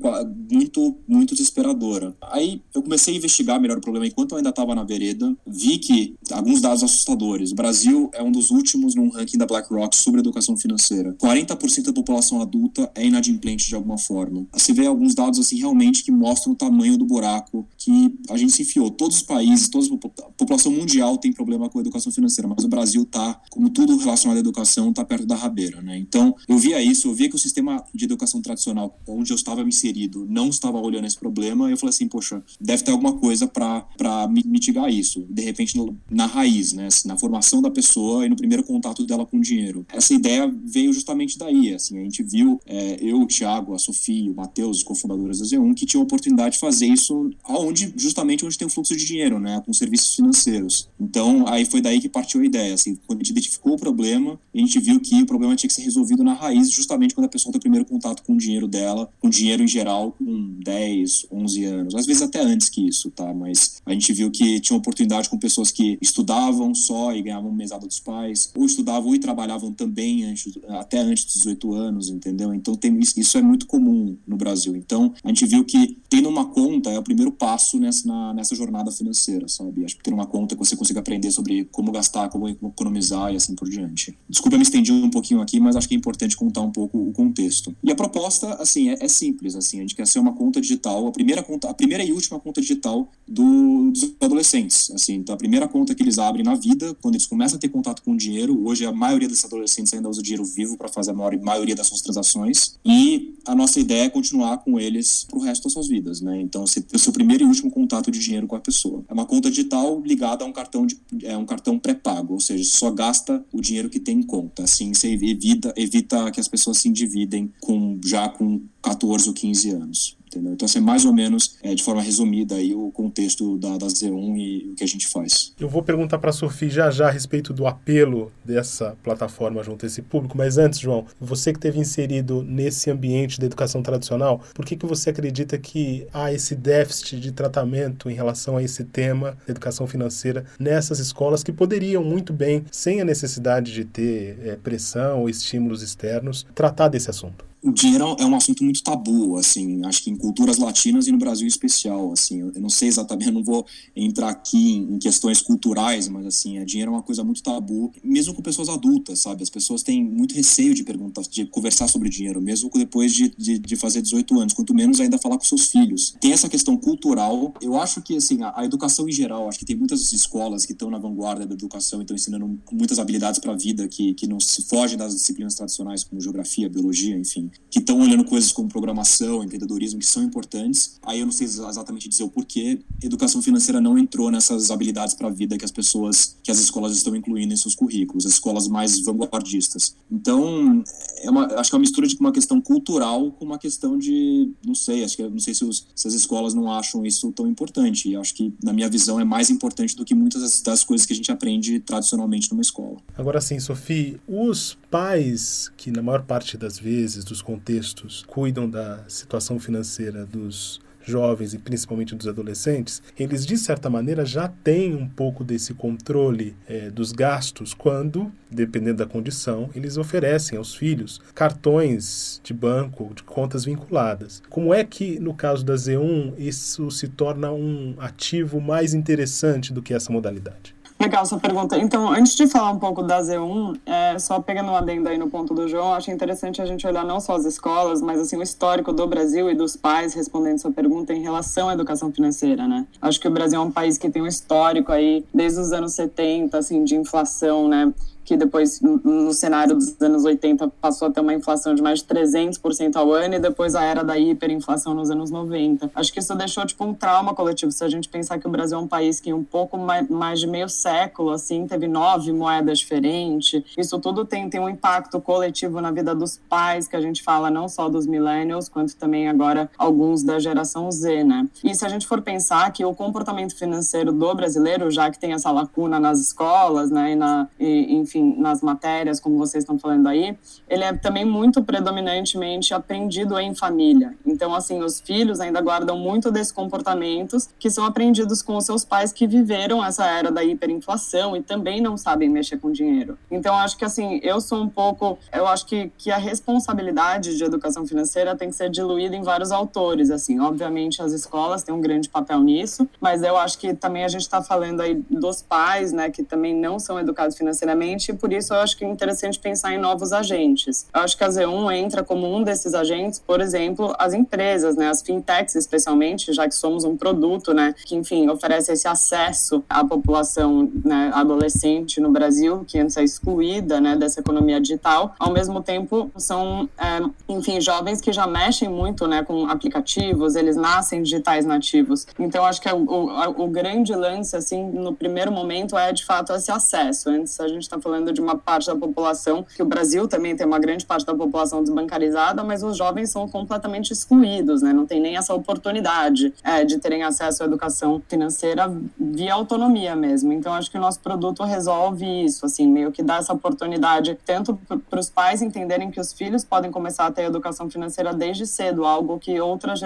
muito, 0.51 0.97
muito 1.07 1.35
desesperadora. 1.35 2.17
Aí 2.23 2.61
eu 2.75 2.83
comecei 2.83 3.15
a 3.15 3.17
investigar 3.17 3.61
melhor 3.61 3.79
o 3.79 3.81
problema 3.81 4.07
enquanto 4.07 4.33
eu 4.33 4.39
ainda 4.39 4.51
estava 4.51 4.75
na 4.75 4.85
vereda, 4.85 5.37
vi 5.47 5.79
que 5.79 6.15
alguns 6.31 6.61
dados 6.61 6.83
assustadores. 6.83 7.53
O 7.53 7.55
Brasil 7.55 8.11
é 8.13 8.23
um 8.23 8.31
dos 8.31 8.51
últimos 8.51 8.95
num 8.95 9.09
ranking 9.09 9.39
da 9.39 9.47
BlackRock 9.47 9.97
sobre 9.97 10.21
educação 10.21 10.57
financeira. 10.57 11.15
40% 11.15 11.85
da 11.85 11.93
população 11.93 12.41
adulta 12.41 12.91
é 12.95 13.05
inadimplente 13.05 13.69
de 13.69 13.75
alguma 13.75 13.99
forma. 13.99 14.47
Você 14.53 14.73
vê 14.73 14.87
alguns 14.87 15.15
dados 15.15 15.39
assim 15.39 15.57
realmente 15.57 16.03
que 16.03 16.11
mostram 16.11 16.53
o 16.53 16.57
tamanho 16.57 16.97
do 16.97 17.05
buraco 17.05 17.67
que 17.77 18.15
a 18.31 18.37
gente 18.37 18.53
se 18.53 18.63
enfiou. 18.63 18.91
Todos 18.91 19.19
os 19.19 19.23
países, 19.23 19.69
toda 19.69 19.87
a 19.95 20.23
população 20.37 20.73
mundial 20.73 20.96
mundial 20.97 21.19
tem 21.19 21.33
problema 21.33 21.69
com 21.69 21.79
a 21.79 21.81
educação 21.81 22.11
financeira, 22.11 22.49
mas 22.49 22.65
o 22.65 22.69
Brasil 22.69 23.05
tá, 23.05 23.41
como 23.51 23.69
tudo 23.69 23.97
relacionado 23.97 24.39
à 24.39 24.41
educação, 24.41 24.93
tá 24.93 25.05
perto 25.05 25.27
da 25.27 25.37
rabeira, 25.37 25.83
né? 25.83 25.99
Então, 25.99 26.35
eu 26.49 26.57
via 26.59 26.83
isso, 26.83 27.09
eu 27.09 27.15
via 27.15 27.29
que 27.29 27.37
o 27.37 27.39
sistema 27.39 27.85
de 27.95 28.05
educação 28.05 28.41
tradicional, 28.41 28.99
onde 29.07 29.33
eu 29.33 29.35
estava 29.35 29.63
inserido, 29.63 30.27
não 30.29 30.49
estava 30.49 30.79
olhando 30.79 31.07
esse 31.07 31.19
problema, 31.19 31.69
e 31.69 31.73
eu 31.73 31.77
falei 31.77 31.91
assim, 31.91 32.09
poxa, 32.09 32.43
deve 32.61 32.83
ter 32.83 32.91
alguma 32.91 33.15
coisa 33.19 33.47
para 33.47 33.87
mitigar 34.29 34.91
isso. 34.91 35.27
De 35.29 35.43
repente, 35.43 35.79
na 36.11 36.27
raiz, 36.27 36.73
né? 36.73 36.87
Assim, 36.87 37.09
na 37.09 37.19
formação 37.19 37.61
da 37.61 37.71
pessoa 37.71 38.25
e 38.25 38.29
no 38.29 38.37
primeiro 38.37 38.65
contato 38.65 39.05
dela 39.05 39.27
com 39.27 39.39
o 39.39 39.41
dinheiro. 39.41 39.85
Essa 39.93 40.15
ideia 40.15 40.53
veio 40.65 40.93
justamente 40.93 41.39
daí, 41.39 41.75
assim, 41.75 41.99
a 41.99 42.03
gente 42.03 42.23
viu, 42.23 42.59
é, 42.67 42.99
eu, 43.01 43.21
o 43.21 43.27
Thiago, 43.27 43.75
a 43.75 43.79
Sofia, 43.79 44.31
o 44.31 44.35
Matheus, 44.35 44.79
os 44.79 44.83
cofundadores 44.83 45.41
da 45.41 45.45
Z1, 45.45 45.75
que 45.75 45.87
tinham 45.87 46.03
a 46.03 46.05
oportunidade 46.05 46.55
de 46.55 46.61
fazer 46.61 46.87
isso 46.87 47.31
aonde, 47.45 47.93
justamente 47.97 48.45
onde 48.45 48.57
tem 48.57 48.67
o 48.67 48.71
fluxo 48.71 48.97
de 48.97 49.05
dinheiro, 49.05 49.39
né? 49.39 49.61
Com 49.65 49.73
serviços 49.73 50.15
financeiros. 50.15 50.86
Então, 50.99 51.47
aí 51.47 51.65
foi 51.65 51.81
daí 51.81 52.01
que 52.01 52.09
partiu 52.09 52.41
a 52.41 52.45
ideia. 52.45 52.75
Assim, 52.75 52.97
quando 53.07 53.21
a 53.21 53.23
gente 53.23 53.31
identificou 53.31 53.75
o 53.75 53.79
problema, 53.79 54.39
a 54.55 54.59
gente 54.59 54.79
viu 54.81 54.99
que 55.01 55.23
o 55.23 55.27
problema 55.27 55.55
tinha 55.55 55.69
que 55.69 55.75
ser 55.75 55.83
resolvido 55.83 56.25
na 56.25 56.33
raiz, 56.33 56.71
justamente 56.71 57.15
quando 57.15 57.27
a 57.27 57.29
pessoa 57.29 57.53
tem 57.53 57.59
o 57.59 57.61
primeiro 57.61 57.85
contato 57.85 58.23
com 58.23 58.35
o 58.35 58.37
dinheiro 58.37 58.67
dela, 58.67 59.09
com 59.21 59.29
dinheiro 59.29 59.63
em 59.63 59.69
geral, 59.69 60.13
com 60.13 60.59
10, 60.63 61.27
11 61.31 61.65
anos, 61.65 61.95
às 61.95 62.07
vezes 62.07 62.23
até 62.23 62.41
antes 62.41 62.69
que 62.69 62.87
isso, 62.87 63.11
tá? 63.11 63.33
Mas 63.35 63.81
a 63.85 63.93
gente 63.93 64.13
viu 64.13 64.31
que 64.31 64.61
tinha 64.61 64.77
oportunidade 64.77 65.29
com 65.29 65.39
pessoas 65.39 65.71
que 65.71 65.99
estudavam 66.01 66.75
só 66.75 67.15
e 67.15 67.23
ganhavam 67.23 67.53
mesada 67.53 67.87
dos 67.87 68.01
pais, 68.01 68.51
ou 68.57 68.65
estudavam 68.65 69.15
e 69.15 69.19
trabalhavam 69.19 69.73
também 69.73 70.25
antes, 70.25 70.59
até 70.69 70.99
antes 70.99 71.25
dos 71.25 71.35
18 71.35 71.75
anos, 71.75 72.09
entendeu? 72.09 72.55
Então, 72.55 72.75
tem, 72.75 72.99
isso 72.99 73.37
é 73.37 73.43
muito 73.43 73.67
comum 73.67 74.17
no 74.27 74.37
Brasil. 74.37 74.75
Então, 74.77 75.13
a 75.23 75.29
gente 75.29 75.47
viu 75.47 75.65
que 75.65 75.99
tendo 76.09 76.29
uma 76.29 76.47
conta 76.47 76.91
é 76.91 76.99
o 76.99 77.03
primeiro 77.03 77.33
passo 77.33 77.79
nessa, 77.79 78.07
na, 78.07 78.35
nessa 78.35 78.55
jornada 78.55 78.91
financeira, 78.91 79.49
sabe? 79.49 79.85
Acho 79.85 79.97
que 79.97 80.03
ter 80.03 80.15
uma 80.15 80.27
conta 80.27 80.55
que 80.55 80.65
você 80.65 80.76
consiga 80.77 81.01
aprender 81.01 81.31
sobre 81.31 81.65
como 81.73 81.91
gastar, 81.91 82.29
como 82.29 82.49
economizar 82.49 83.33
e 83.33 83.37
assim 83.37 83.55
por 83.55 83.69
diante. 83.69 84.17
Desculpa, 84.29 84.55
eu 84.55 84.59
me 84.59 84.65
estendi 84.65 84.93
um 84.93 85.11
pouquinho 85.11 85.41
aqui, 85.41 85.59
mas 85.61 85.77
acho 85.77 85.89
que 85.89 85.95
é 85.95 85.99
importante 85.99 86.37
contar 86.37 86.63
um 86.63 86.71
pouco 86.71 86.99
o 86.99 87.13
contexto. 87.13 87.75
E 87.83 87.91
a 87.91 87.95
proposta, 87.95 88.55
assim, 88.55 88.91
é, 88.91 88.97
é 89.01 89.09
simples, 89.09 89.55
assim, 89.55 89.79
a 89.79 89.81
gente 89.81 89.95
quer 89.95 90.07
ser 90.07 90.19
uma 90.19 90.33
conta 90.33 90.61
digital, 90.61 91.07
a 91.07 91.13
primeira 91.13 91.43
conta, 91.43 91.71
a 91.71 91.75
primeira 91.75 92.05
e 92.05 92.13
última 92.13 92.39
conta 92.39 92.61
digital 92.61 93.11
do, 93.27 93.91
dos 93.91 94.15
adolescentes, 94.21 94.91
assim, 94.91 95.15
então 95.15 95.35
a 95.35 95.39
primeira 95.39 95.67
conta 95.69 95.95
que 95.95 96.03
eles 96.03 96.19
abrem 96.19 96.45
na 96.45 96.55
vida, 96.55 96.95
quando 97.01 97.15
eles 97.15 97.27
começam 97.27 97.57
a 97.57 97.61
ter 97.61 97.69
contato 97.69 98.03
com 98.03 98.13
o 98.13 98.17
dinheiro, 98.17 98.67
hoje 98.67 98.85
a 98.85 98.93
maioria 98.93 99.29
desses 99.29 99.45
adolescentes 99.45 99.93
ainda 99.95 100.09
usa 100.09 100.23
dinheiro 100.23 100.45
vivo 100.45 100.77
para 100.77 100.89
fazer 100.89 101.13
a 101.13 101.15
maior, 101.15 101.39
maioria 101.41 101.75
das 101.75 101.87
suas 101.87 102.01
transações, 102.01 102.79
e 102.85 103.35
a 103.47 103.55
nossa 103.55 103.81
ideia 103.81 104.05
é 104.05 104.09
continuar 104.09 104.59
com 104.59 104.79
eles 104.79 105.25
pro 105.29 105.41
resto 105.41 105.65
das 105.65 105.73
suas 105.73 105.89
vidas, 105.89 106.21
né, 106.21 106.41
então 106.41 106.65
ter 106.65 106.97
o 106.97 106.99
seu 106.99 107.13
primeiro 107.13 107.45
e 107.45 107.47
último 107.47 107.71
contato 107.71 108.11
de 108.11 108.19
dinheiro 108.19 108.47
com 108.47 108.57
a 108.57 108.61
pessoa. 108.61 109.05
É 109.09 109.15
uma 109.15 109.25
conta 109.25 109.51
digital 109.51 110.01
ligada 110.05 110.45
a 110.45 110.47
um 110.47 110.53
cartão 110.53 110.66
de, 110.87 110.99
é 111.25 111.37
um 111.37 111.47
cartão 111.47 111.79
pré-pago, 111.79 112.35
ou 112.35 112.41
seja, 112.41 112.65
só 112.65 112.91
gasta 112.91 113.45
o 113.53 113.61
dinheiro 113.61 113.91
que 113.91 114.01
tem 114.01 114.19
em 114.19 114.23
conta, 114.23 114.65
assim 114.65 114.93
você 114.93 115.13
evita, 115.13 115.73
evita 115.77 116.31
que 116.31 116.41
as 116.41 116.49
pessoas 116.49 116.79
se 116.79 116.89
endividem 116.89 117.53
com, 117.61 117.99
já 118.05 118.29
com 118.29 118.63
14 118.83 119.29
ou 119.29 119.35
15 119.35 119.71
anos 119.71 120.17
entendeu? 120.27 120.53
Então, 120.53 120.67
assim, 120.67 120.81
mais 120.81 121.05
ou 121.05 121.13
menos, 121.13 121.57
é, 121.63 121.75
de 121.75 121.83
forma 121.83 122.03
resumida, 122.03 122.57
aí, 122.57 122.75
o 122.75 122.91
contexto 122.91 123.57
da, 123.59 123.77
da 123.77 123.87
Z1 123.87 124.37
e 124.37 124.71
o 124.73 124.75
que 124.75 124.85
a 124.85 124.87
gente 124.87 125.07
faz. 125.07 125.53
Eu 125.59 125.69
vou 125.69 125.83
perguntar 125.83 126.19
para 126.19 126.31
a 126.31 126.33
Sofia 126.33 126.69
já 126.69 126.91
já 126.91 127.09
a 127.09 127.11
respeito 127.11 127.53
do 127.53 127.67
apelo 127.67 128.33
dessa 128.45 128.97
plataforma 129.03 129.63
junto 129.63 129.85
a 129.85 129.89
esse 129.89 130.03
público, 130.03 130.37
mas 130.37 130.59
antes, 130.59 130.79
João, 130.79 131.07
você 131.21 131.53
que 131.53 131.59
teve 131.59 131.79
inserido 131.79 132.43
nesse 132.43 132.91
ambiente 132.91 133.41
da 133.41 133.47
educação 133.47 133.83
tradicional, 133.83 134.43
por 134.55 134.65
que, 134.65 134.77
que 134.77 134.87
você 134.87 135.11
acredita 135.11 135.57
que 135.59 136.07
há 136.13 136.33
esse 136.33 136.55
déficit 136.55 137.21
de 137.21 137.33
tratamento 137.33 138.11
em 138.11 138.15
relação 138.15 138.57
a 138.57 138.63
esse 138.63 138.85
tema 138.85 139.37
educação 139.49 139.87
financeira 139.87 140.45
nessas 140.59 140.99
escolas 140.99 141.43
que 141.43 141.53
poderiam 141.53 142.03
muito 142.03 142.33
bem, 142.33 142.65
sem 142.71 143.01
a 143.01 143.05
necessidade 143.05 143.73
de 143.73 143.85
ter 143.85 144.39
é, 144.43 144.57
pressão 144.57 145.21
ou 145.21 145.29
estímulos 145.29 145.83
externos, 145.83 146.47
tratar 146.55 146.89
desse 146.89 147.11
assunto? 147.11 147.45
O 147.63 147.73
dinheiro 147.73 148.17
é 148.19 148.25
um 148.25 148.37
assunto 148.37 148.63
muito 148.63 148.83
tabu, 148.83 149.37
assim, 149.37 149.85
acho 149.85 150.03
que 150.03 150.11
em 150.11 150.17
culturas 150.17 150.59
latinas 150.59 151.07
e 151.07 151.13
no 151.13 151.19
Brasil 151.19 151.45
em 151.45 151.49
especial, 151.49 152.13
assim, 152.13 152.41
eu 152.41 152.53
não 152.61 152.69
sei 152.69 152.89
exatamente, 152.89 153.27
eu 153.29 153.35
não 153.35 153.43
vou 153.43 153.67
entrar 153.95 154.29
aqui 154.29 154.77
em 154.77 154.99
questões 154.99 155.41
culturais, 155.41 156.09
mas 156.09 156.27
assim, 156.27 156.59
é, 156.59 156.65
dinheiro 156.65 156.93
é 156.93 156.95
uma 156.95 157.03
coisa 157.03 157.25
muito 157.25 157.43
tabu, 157.43 157.93
mesmo 158.05 158.35
com 158.35 158.43
pessoas 158.43 158.69
adultas, 158.69 159.21
sabe, 159.21 159.43
as 159.43 159.51
pessoas 159.51 159.83
têm 159.83 160.05
muito 160.05 160.35
receio 160.35 160.75
de 160.75 160.85
perguntar, 160.85 161.23
de 161.23 161.47
conversar 161.47 161.89
sobre 161.89 162.09
dinheiro, 162.09 162.41
mesmo 162.41 162.71
depois 162.75 163.13
de, 163.13 163.35
de, 163.37 163.59
de 163.59 163.77
fazer 163.77 164.03
18 164.03 164.39
anos, 164.39 164.53
quanto 164.53 164.75
menos 164.75 165.01
ainda 165.01 165.19
falar 165.19 165.39
com 165.39 165.45
seus 165.45 165.69
filhos. 165.71 166.15
Tem 166.21 166.33
essa 166.33 166.49
questão 166.49 166.77
cultural, 166.77 167.55
eu 167.61 167.81
acho 167.81 168.03
que, 168.03 168.17
assim, 168.17 168.43
a, 168.43 168.53
a 168.57 168.65
educação 168.65 169.09
em 169.09 169.13
geral, 169.13 169.49
acho 169.49 169.59
que 169.59 169.65
tem 169.65 169.77
muitas 169.77 170.13
escolas 170.13 170.67
que 170.67 170.73
estão 170.73 170.91
na 170.91 170.99
vanguarda 170.99 171.47
da 171.47 171.55
educação 171.55 172.01
e 172.01 172.03
estão 172.03 172.15
ensinando 172.15 172.59
muitas 172.71 172.99
habilidades 172.99 173.41
para 173.41 173.53
a 173.53 173.57
vida 173.57 173.89
que, 173.89 174.15
que 174.15 174.27
não 174.27 174.39
se 174.39 174.63
fogem 174.63 174.97
das 174.97 175.15
disciplinas 175.15 175.55
tradicionais 175.55 176.05
como 176.05 176.21
geografia, 176.21 176.69
biologia, 176.69 177.17
enfim 177.17 177.46
que 177.71 177.79
estão 177.79 178.01
olhando 178.01 178.25
coisas 178.25 178.53
como 178.53 178.69
programação, 178.69 179.43
empreendedorismo, 179.43 180.01
que 180.01 180.07
são 180.07 180.23
importantes. 180.23 180.99
Aí 181.05 181.21
eu 181.21 181.27
não 181.27 181.33
sei 181.33 181.47
exatamente 181.47 182.09
dizer 182.09 182.23
o 182.23 182.29
porquê. 182.29 182.81
Educação 183.03 183.43
financeira 183.43 183.81
não 183.81 183.99
entrou 183.99 184.31
nessas 184.31 184.71
habilidades 184.71 185.15
para 185.15 185.29
a 185.29 185.31
vida 185.31 185.59
que 185.59 185.65
as 185.65 185.71
pessoas, 185.71 186.37
que 186.43 186.51
as 186.51 186.59
escolas 186.59 186.97
estão 186.97 187.15
incluindo 187.15 187.53
em 187.53 187.57
seus 187.57 187.75
currículos, 187.75 188.27
as 188.27 188.33
escolas 188.33 188.69
mais 188.69 189.01
vanguardistas. 189.01 189.95
Então, 190.11 190.83
é 191.19 191.31
uma, 191.31 191.47
acho 191.59 191.71
que 191.71 191.75
é 191.75 191.77
uma 191.77 191.81
mistura 191.81 192.07
de 192.07 192.17
uma 192.17 192.33
questão 192.33 192.61
cultural 192.61 193.31
com 193.33 193.45
uma 193.45 193.59
questão 193.59 193.99
de, 193.99 194.51
não 194.65 194.75
sei, 194.75 195.05
acho 195.05 195.17
que 195.17 195.23
não 195.23 195.39
sei 195.39 195.55
se, 195.55 195.65
os, 195.65 195.87
se 195.95 196.09
as 196.09 196.15
escolas 196.15 196.55
não 196.55 196.71
acham 196.71 197.05
isso 197.05 197.31
tão 197.33 197.47
importante. 197.47 198.09
E 198.09 198.17
acho 198.17 198.35
que, 198.35 198.53
na 198.63 198.73
minha 198.73 198.89
visão, 198.89 199.21
é 199.21 199.25
mais 199.25 199.51
importante 199.51 199.97
do 199.97 200.05
que 200.05 200.15
muitas 200.15 200.63
das, 200.63 200.85
coisas 200.85 201.07
que 201.07 201.13
a 201.13 201.17
gente 201.17 201.31
aprende 201.31 201.81
tradicionalmente 201.81 202.51
numa 202.51 202.63
escola. 202.63 202.97
Agora 203.17 203.41
sim, 203.41 203.59
Sofia, 203.59 204.19
os 204.29 204.77
pais 204.97 205.71
que 205.77 205.91
na 205.91 206.01
maior 206.01 206.23
parte 206.23 206.57
das 206.57 206.79
vezes 206.79 207.23
dos 207.23 207.43
contextos 207.43 208.25
cuidam 208.27 208.67
da 208.69 209.05
situação 209.07 209.61
financeira 209.61 210.25
dos 210.25 210.81
jovens 211.05 211.53
e 211.53 211.59
principalmente 211.59 212.15
dos 212.15 212.27
adolescentes, 212.27 213.03
eles 213.19 213.45
de 213.45 213.59
certa 213.59 213.91
maneira 213.91 214.25
já 214.25 214.49
têm 214.49 214.95
um 214.95 215.07
pouco 215.07 215.45
desse 215.45 215.75
controle 215.75 216.57
é, 216.67 216.91
dos 216.91 217.13
gastos 217.13 217.75
quando, 217.75 218.33
dependendo 218.51 218.97
da 218.97 219.07
condição, 219.07 219.69
eles 219.75 219.99
oferecem 219.99 220.57
aos 220.57 220.75
filhos 220.75 221.21
cartões 221.35 222.41
de 222.43 222.55
banco, 222.55 223.13
de 223.15 223.23
contas 223.23 223.67
vinculadas. 223.67 224.43
Como 224.49 224.73
é 224.73 224.83
que, 224.83 225.21
no 225.21 225.35
caso 225.35 225.63
da 225.63 225.75
Z1, 225.75 226.35
isso 226.39 226.91
se 226.91 227.07
torna 227.07 227.53
um 227.53 227.95
ativo 227.99 228.63
mais 228.63 228.95
interessante 228.95 229.75
do 229.75 229.83
que 229.83 229.93
essa 229.93 230.11
modalidade? 230.11 230.76
Legal 231.07 231.25
sua 231.25 231.39
pergunta. 231.39 231.79
Então, 231.79 232.11
antes 232.11 232.35
de 232.35 232.49
falar 232.49 232.73
um 232.73 232.81
pouco 232.81 233.01
da 233.01 233.21
Z1, 233.21 233.79
é, 233.87 234.19
só 234.19 234.41
pegando 234.41 234.73
um 234.73 234.75
adendo 234.75 235.09
aí 235.09 235.17
no 235.17 235.31
ponto 235.31 235.55
do 235.55 235.69
João, 235.69 235.95
acho 235.95 236.11
interessante 236.11 236.61
a 236.61 236.67
gente 236.67 236.85
olhar 236.85 237.05
não 237.05 237.21
só 237.21 237.37
as 237.37 237.45
escolas, 237.45 238.03
mas 238.03 238.19
assim 238.19 238.37
o 238.37 238.43
histórico 238.43 238.93
do 238.93 239.07
Brasil 239.07 239.49
e 239.49 239.55
dos 239.55 239.77
pais 239.77 240.15
respondendo 240.15 240.59
sua 240.59 240.73
pergunta 240.73 241.15
em 241.15 241.23
relação 241.23 241.69
à 241.69 241.75
educação 241.75 242.11
financeira, 242.11 242.67
né? 242.67 242.85
Acho 243.01 243.21
que 243.21 243.29
o 243.29 243.31
Brasil 243.31 243.61
é 243.61 243.63
um 243.63 243.71
país 243.71 243.97
que 243.97 244.11
tem 244.11 244.21
um 244.21 244.27
histórico 244.27 244.91
aí 244.91 245.25
desde 245.33 245.61
os 245.61 245.73
anos 245.73 245.93
70, 245.93 246.59
assim, 246.59 246.83
de 246.83 246.97
inflação, 246.97 247.69
né? 247.69 247.95
Que 248.27 248.37
depois, 248.37 248.81
no 248.81 249.33
cenário 249.33 249.77
dos 249.77 249.97
anos 250.03 250.25
80, 250.25 250.69
passou 250.81 251.07
a 251.09 251.11
ter 251.13 251.21
uma 251.21 251.33
inflação 251.33 251.75
de 251.77 251.81
mais 251.81 252.01
de 252.01 252.07
300% 252.07 252.97
ao 252.97 253.13
ano 253.13 253.37
e 253.37 253.39
depois 253.39 253.77
a 253.77 253.85
era 253.85 254.03
da 254.03 254.19
hiperinflação 254.19 254.95
nos 254.95 255.11
anos 255.11 255.31
90. 255.31 255.93
Acho 255.95 256.13
que 256.13 256.19
isso 256.19 256.35
deixou, 256.35 256.67
tipo, 256.67 256.85
um 256.85 256.93
trauma 256.93 257.35
coletivo. 257.35 257.71
Se 257.71 257.85
a 257.85 257.89
gente 257.89 258.09
pensar 258.09 258.39
que 258.41 258.47
o 258.47 258.51
Brasil 258.51 258.77
é 258.77 258.81
um 258.81 258.89
país 258.89 259.21
que, 259.21 259.33
um 259.33 259.45
pouco 259.45 259.79
mais 259.79 260.41
de 260.41 260.47
meio 260.49 260.69
século, 260.69 261.31
assim, 261.31 261.69
teve 261.69 261.87
nove 261.87 262.33
moedas 262.33 262.81
diferentes, 262.81 263.63
isso 263.79 263.99
tudo 264.01 264.25
tem, 264.25 264.51
tem 264.51 264.61
um 264.61 264.69
impacto 264.69 265.21
coletivo 265.21 265.81
na 265.81 265.93
vida 265.93 266.13
dos 266.13 266.41
pais, 266.49 266.89
que 266.89 266.97
a 266.97 267.01
gente 267.01 267.23
fala 267.23 267.49
não 267.49 267.69
só 267.69 267.89
dos 267.89 268.09
millennials, 268.09 268.69
quanto 268.69 268.97
também 268.97 269.29
agora 269.29 269.71
alguns 269.79 270.25
da 270.25 270.41
geração 270.41 270.91
Z, 270.91 271.23
né? 271.23 271.49
E 271.63 271.73
se 271.77 271.85
a 271.85 271.89
gente 271.89 272.09
for 272.09 272.21
pensar 272.23 272.73
que 272.73 272.85
o 272.85 272.93
comportamento 272.93 273.57
financeiro 273.57 274.13
do 274.13 274.35
brasileiro, 274.35 274.91
já 274.91 275.11
que 275.13 275.19
tem 275.19 275.33
essa 275.33 275.53
lacuna 275.53 276.01
nas 276.01 276.19
escolas, 276.19 276.91
né, 276.91 277.13
e 277.13 277.15
na, 277.15 277.49
e, 277.61 277.95
enfim, 277.95 278.16
enfim, 278.17 278.35
nas 278.39 278.63
matérias, 278.63 279.21
como 279.21 279.37
vocês 279.37 279.63
estão 279.63 279.79
falando 279.79 280.07
aí, 280.07 280.37
ele 280.69 280.83
é 280.83 280.93
também 280.93 281.25
muito 281.25 281.63
predominantemente 281.63 282.73
aprendido 282.73 283.39
em 283.39 283.55
família. 283.55 284.15
Então, 284.25 284.55
assim, 284.55 284.83
os 284.83 285.01
filhos 285.01 285.41
ainda 285.41 285.61
guardam 285.61 285.99
muito 285.99 286.31
desses 286.31 286.53
comportamentos 286.53 287.49
que 287.59 287.71
são 287.71 287.85
aprendidos 287.85 288.43
com 288.43 288.57
os 288.57 288.65
seus 288.65 288.85
pais 288.85 289.13
que 289.13 289.27
viveram 289.27 289.85
essa 289.85 290.07
era 290.07 290.31
da 290.31 290.43
hiperinflação 290.43 291.37
e 291.37 291.43
também 291.43 291.81
não 291.81 291.97
sabem 291.97 292.29
mexer 292.29 292.59
com 292.59 292.73
dinheiro. 292.73 293.19
Então, 293.31 293.55
acho 293.55 293.77
que, 293.77 293.85
assim, 293.85 294.19
eu 294.23 294.41
sou 294.41 294.63
um 294.63 294.69
pouco. 294.69 295.19
Eu 295.33 295.47
acho 295.47 295.67
que, 295.67 295.93
que 295.99 296.11
a 296.11 296.17
responsabilidade 296.17 297.37
de 297.37 297.45
educação 297.45 297.87
financeira 297.87 298.35
tem 298.35 298.49
que 298.49 298.57
ser 298.57 298.71
diluída 298.71 299.15
em 299.15 299.23
vários 299.23 299.53
autores. 299.53 300.11
Assim, 300.11 300.41
obviamente, 300.41 301.03
as 301.03 301.13
escolas 301.13 301.63
têm 301.63 301.75
um 301.75 301.81
grande 301.81 302.09
papel 302.09 302.41
nisso, 302.41 302.89
mas 303.01 303.23
eu 303.23 303.37
acho 303.37 303.59
que 303.59 303.75
também 303.75 304.05
a 304.05 304.09
gente 304.09 304.23
está 304.23 304.43
falando 304.43 304.81
aí 304.81 304.95
dos 305.11 305.43
pais, 305.43 305.93
né, 305.93 306.11
que 306.11 306.23
também 306.23 306.55
não 306.55 306.79
são 306.79 306.99
educados 306.99 307.37
financeiramente 307.37 308.06
e 308.11 308.15
por 308.15 308.33
isso 308.33 308.53
eu 308.53 308.59
acho 308.59 308.77
que 308.77 308.85
é 308.85 308.89
interessante 308.89 309.39
pensar 309.39 309.73
em 309.73 309.79
novos 309.79 310.13
agentes. 310.13 310.87
Eu 310.95 311.01
acho 311.01 311.17
que 311.17 311.25
a 311.25 311.29
Z1 311.29 311.75
entra 311.75 312.05
como 312.05 312.27
um 312.27 312.43
desses 312.43 312.75
agentes, 312.75 313.19
por 313.19 313.41
exemplo, 313.41 313.95
as 313.99 314.15
empresas, 314.15 314.77
né, 314.77 314.89
as 314.89 315.03
fintechs 315.03 315.55
especialmente, 315.55 316.33
já 316.33 316.49
que 316.49 316.55
somos 316.55 316.85
um 316.85 316.97
produto, 316.97 317.53
né, 317.53 317.75
que 317.85 317.95
enfim 317.95 318.29
oferece 318.29 318.73
esse 318.73 318.87
acesso 318.87 319.65
à 319.69 319.85
população 319.85 320.71
né, 320.85 321.11
adolescente 321.15 322.01
no 322.01 322.11
Brasil, 322.11 322.65
que 322.67 322.79
antes 322.79 322.97
é 322.97 323.05
excluída, 323.05 323.81
né, 323.81 323.97
dessa 323.97 324.21
economia 324.21 324.61
digital. 324.61 325.15
Ao 325.19 325.33
mesmo 325.33 325.63
tempo, 325.63 326.11
são, 326.17 326.69
é, 326.79 327.01
enfim, 327.29 327.61
jovens 327.61 328.01
que 328.01 328.13
já 328.13 328.27
mexem 328.27 328.69
muito, 328.69 329.07
né, 329.07 329.23
com 329.23 329.47
aplicativos, 329.49 330.37
eles 330.37 330.57
nascem 330.57 331.03
digitais 331.03 331.45
nativos. 331.45 332.07
Então, 332.19 332.45
acho 332.45 332.61
que 332.61 332.69
é 332.69 332.75
o, 332.75 332.85
o, 332.85 333.45
o 333.45 333.49
grande 333.49 333.95
lance, 333.95 334.37
assim, 334.37 334.63
no 334.63 334.95
primeiro 334.95 335.33
momento 335.33 335.77
é 335.77 335.93
de 335.93 336.05
fato 336.05 336.33
esse 336.33 336.51
acesso. 336.51 337.11
Antes 337.11 337.39
a 337.41 337.49
gente 337.49 337.63
está 337.63 337.81
falando 337.81 337.96
falando 337.97 338.13
de 338.13 338.21
uma 338.21 338.37
parte 338.37 338.67
da 338.67 338.77
população, 338.77 339.45
que 339.55 339.63
o 339.63 339.67
Brasil 339.67 340.07
também 340.07 340.37
tem 340.37 340.47
uma 340.47 340.59
grande 340.59 340.85
parte 340.85 341.07
da 341.07 341.15
população 341.15 341.63
desbancarizada, 341.63 342.45
mas 342.45 342.63
os 342.63 342.77
jovens 342.77 343.11
são 343.11 343.27
completamente 343.27 343.91
excluídos, 343.91 344.61
né? 344.61 344.73
Não 344.73 344.87
tem 344.87 345.01
nem 345.01 345.17
essa 345.17 345.35
oportunidade 345.35 346.35
é, 346.45 346.65
de 346.65 346.79
terem 346.79 347.03
acesso 347.03 347.43
à 347.43 347.47
educação 347.47 348.03
financeira 348.07 348.71
via 348.99 349.33
autonomia 349.33 349.97
mesmo. 349.97 350.33
Então, 350.33 350.53
acho 350.53 350.71
que 350.71 350.77
o 350.77 350.81
nosso 350.81 351.01
produto 351.01 351.43
resolve 351.43 352.05
isso, 352.25 352.45
assim, 352.45 352.69
meio 352.69 352.93
que 352.93 353.03
dá 353.03 353.17
essa 353.17 353.33
oportunidade 353.33 354.19
tanto 354.25 354.59
para 354.91 355.01
os 355.01 355.09
pais 355.09 355.41
entenderem 355.41 355.91
que 355.91 356.01
os 356.01 356.13
filhos 356.13 356.45
podem 356.45 356.71
começar 356.71 357.07
a 357.07 357.11
ter 357.11 357.23
educação 357.23 357.71
financeira 357.71 358.13
desde 358.13 358.47
cedo, 358.47 358.85
algo 358.85 359.19
que 359.19 359.41
outras 359.41 359.81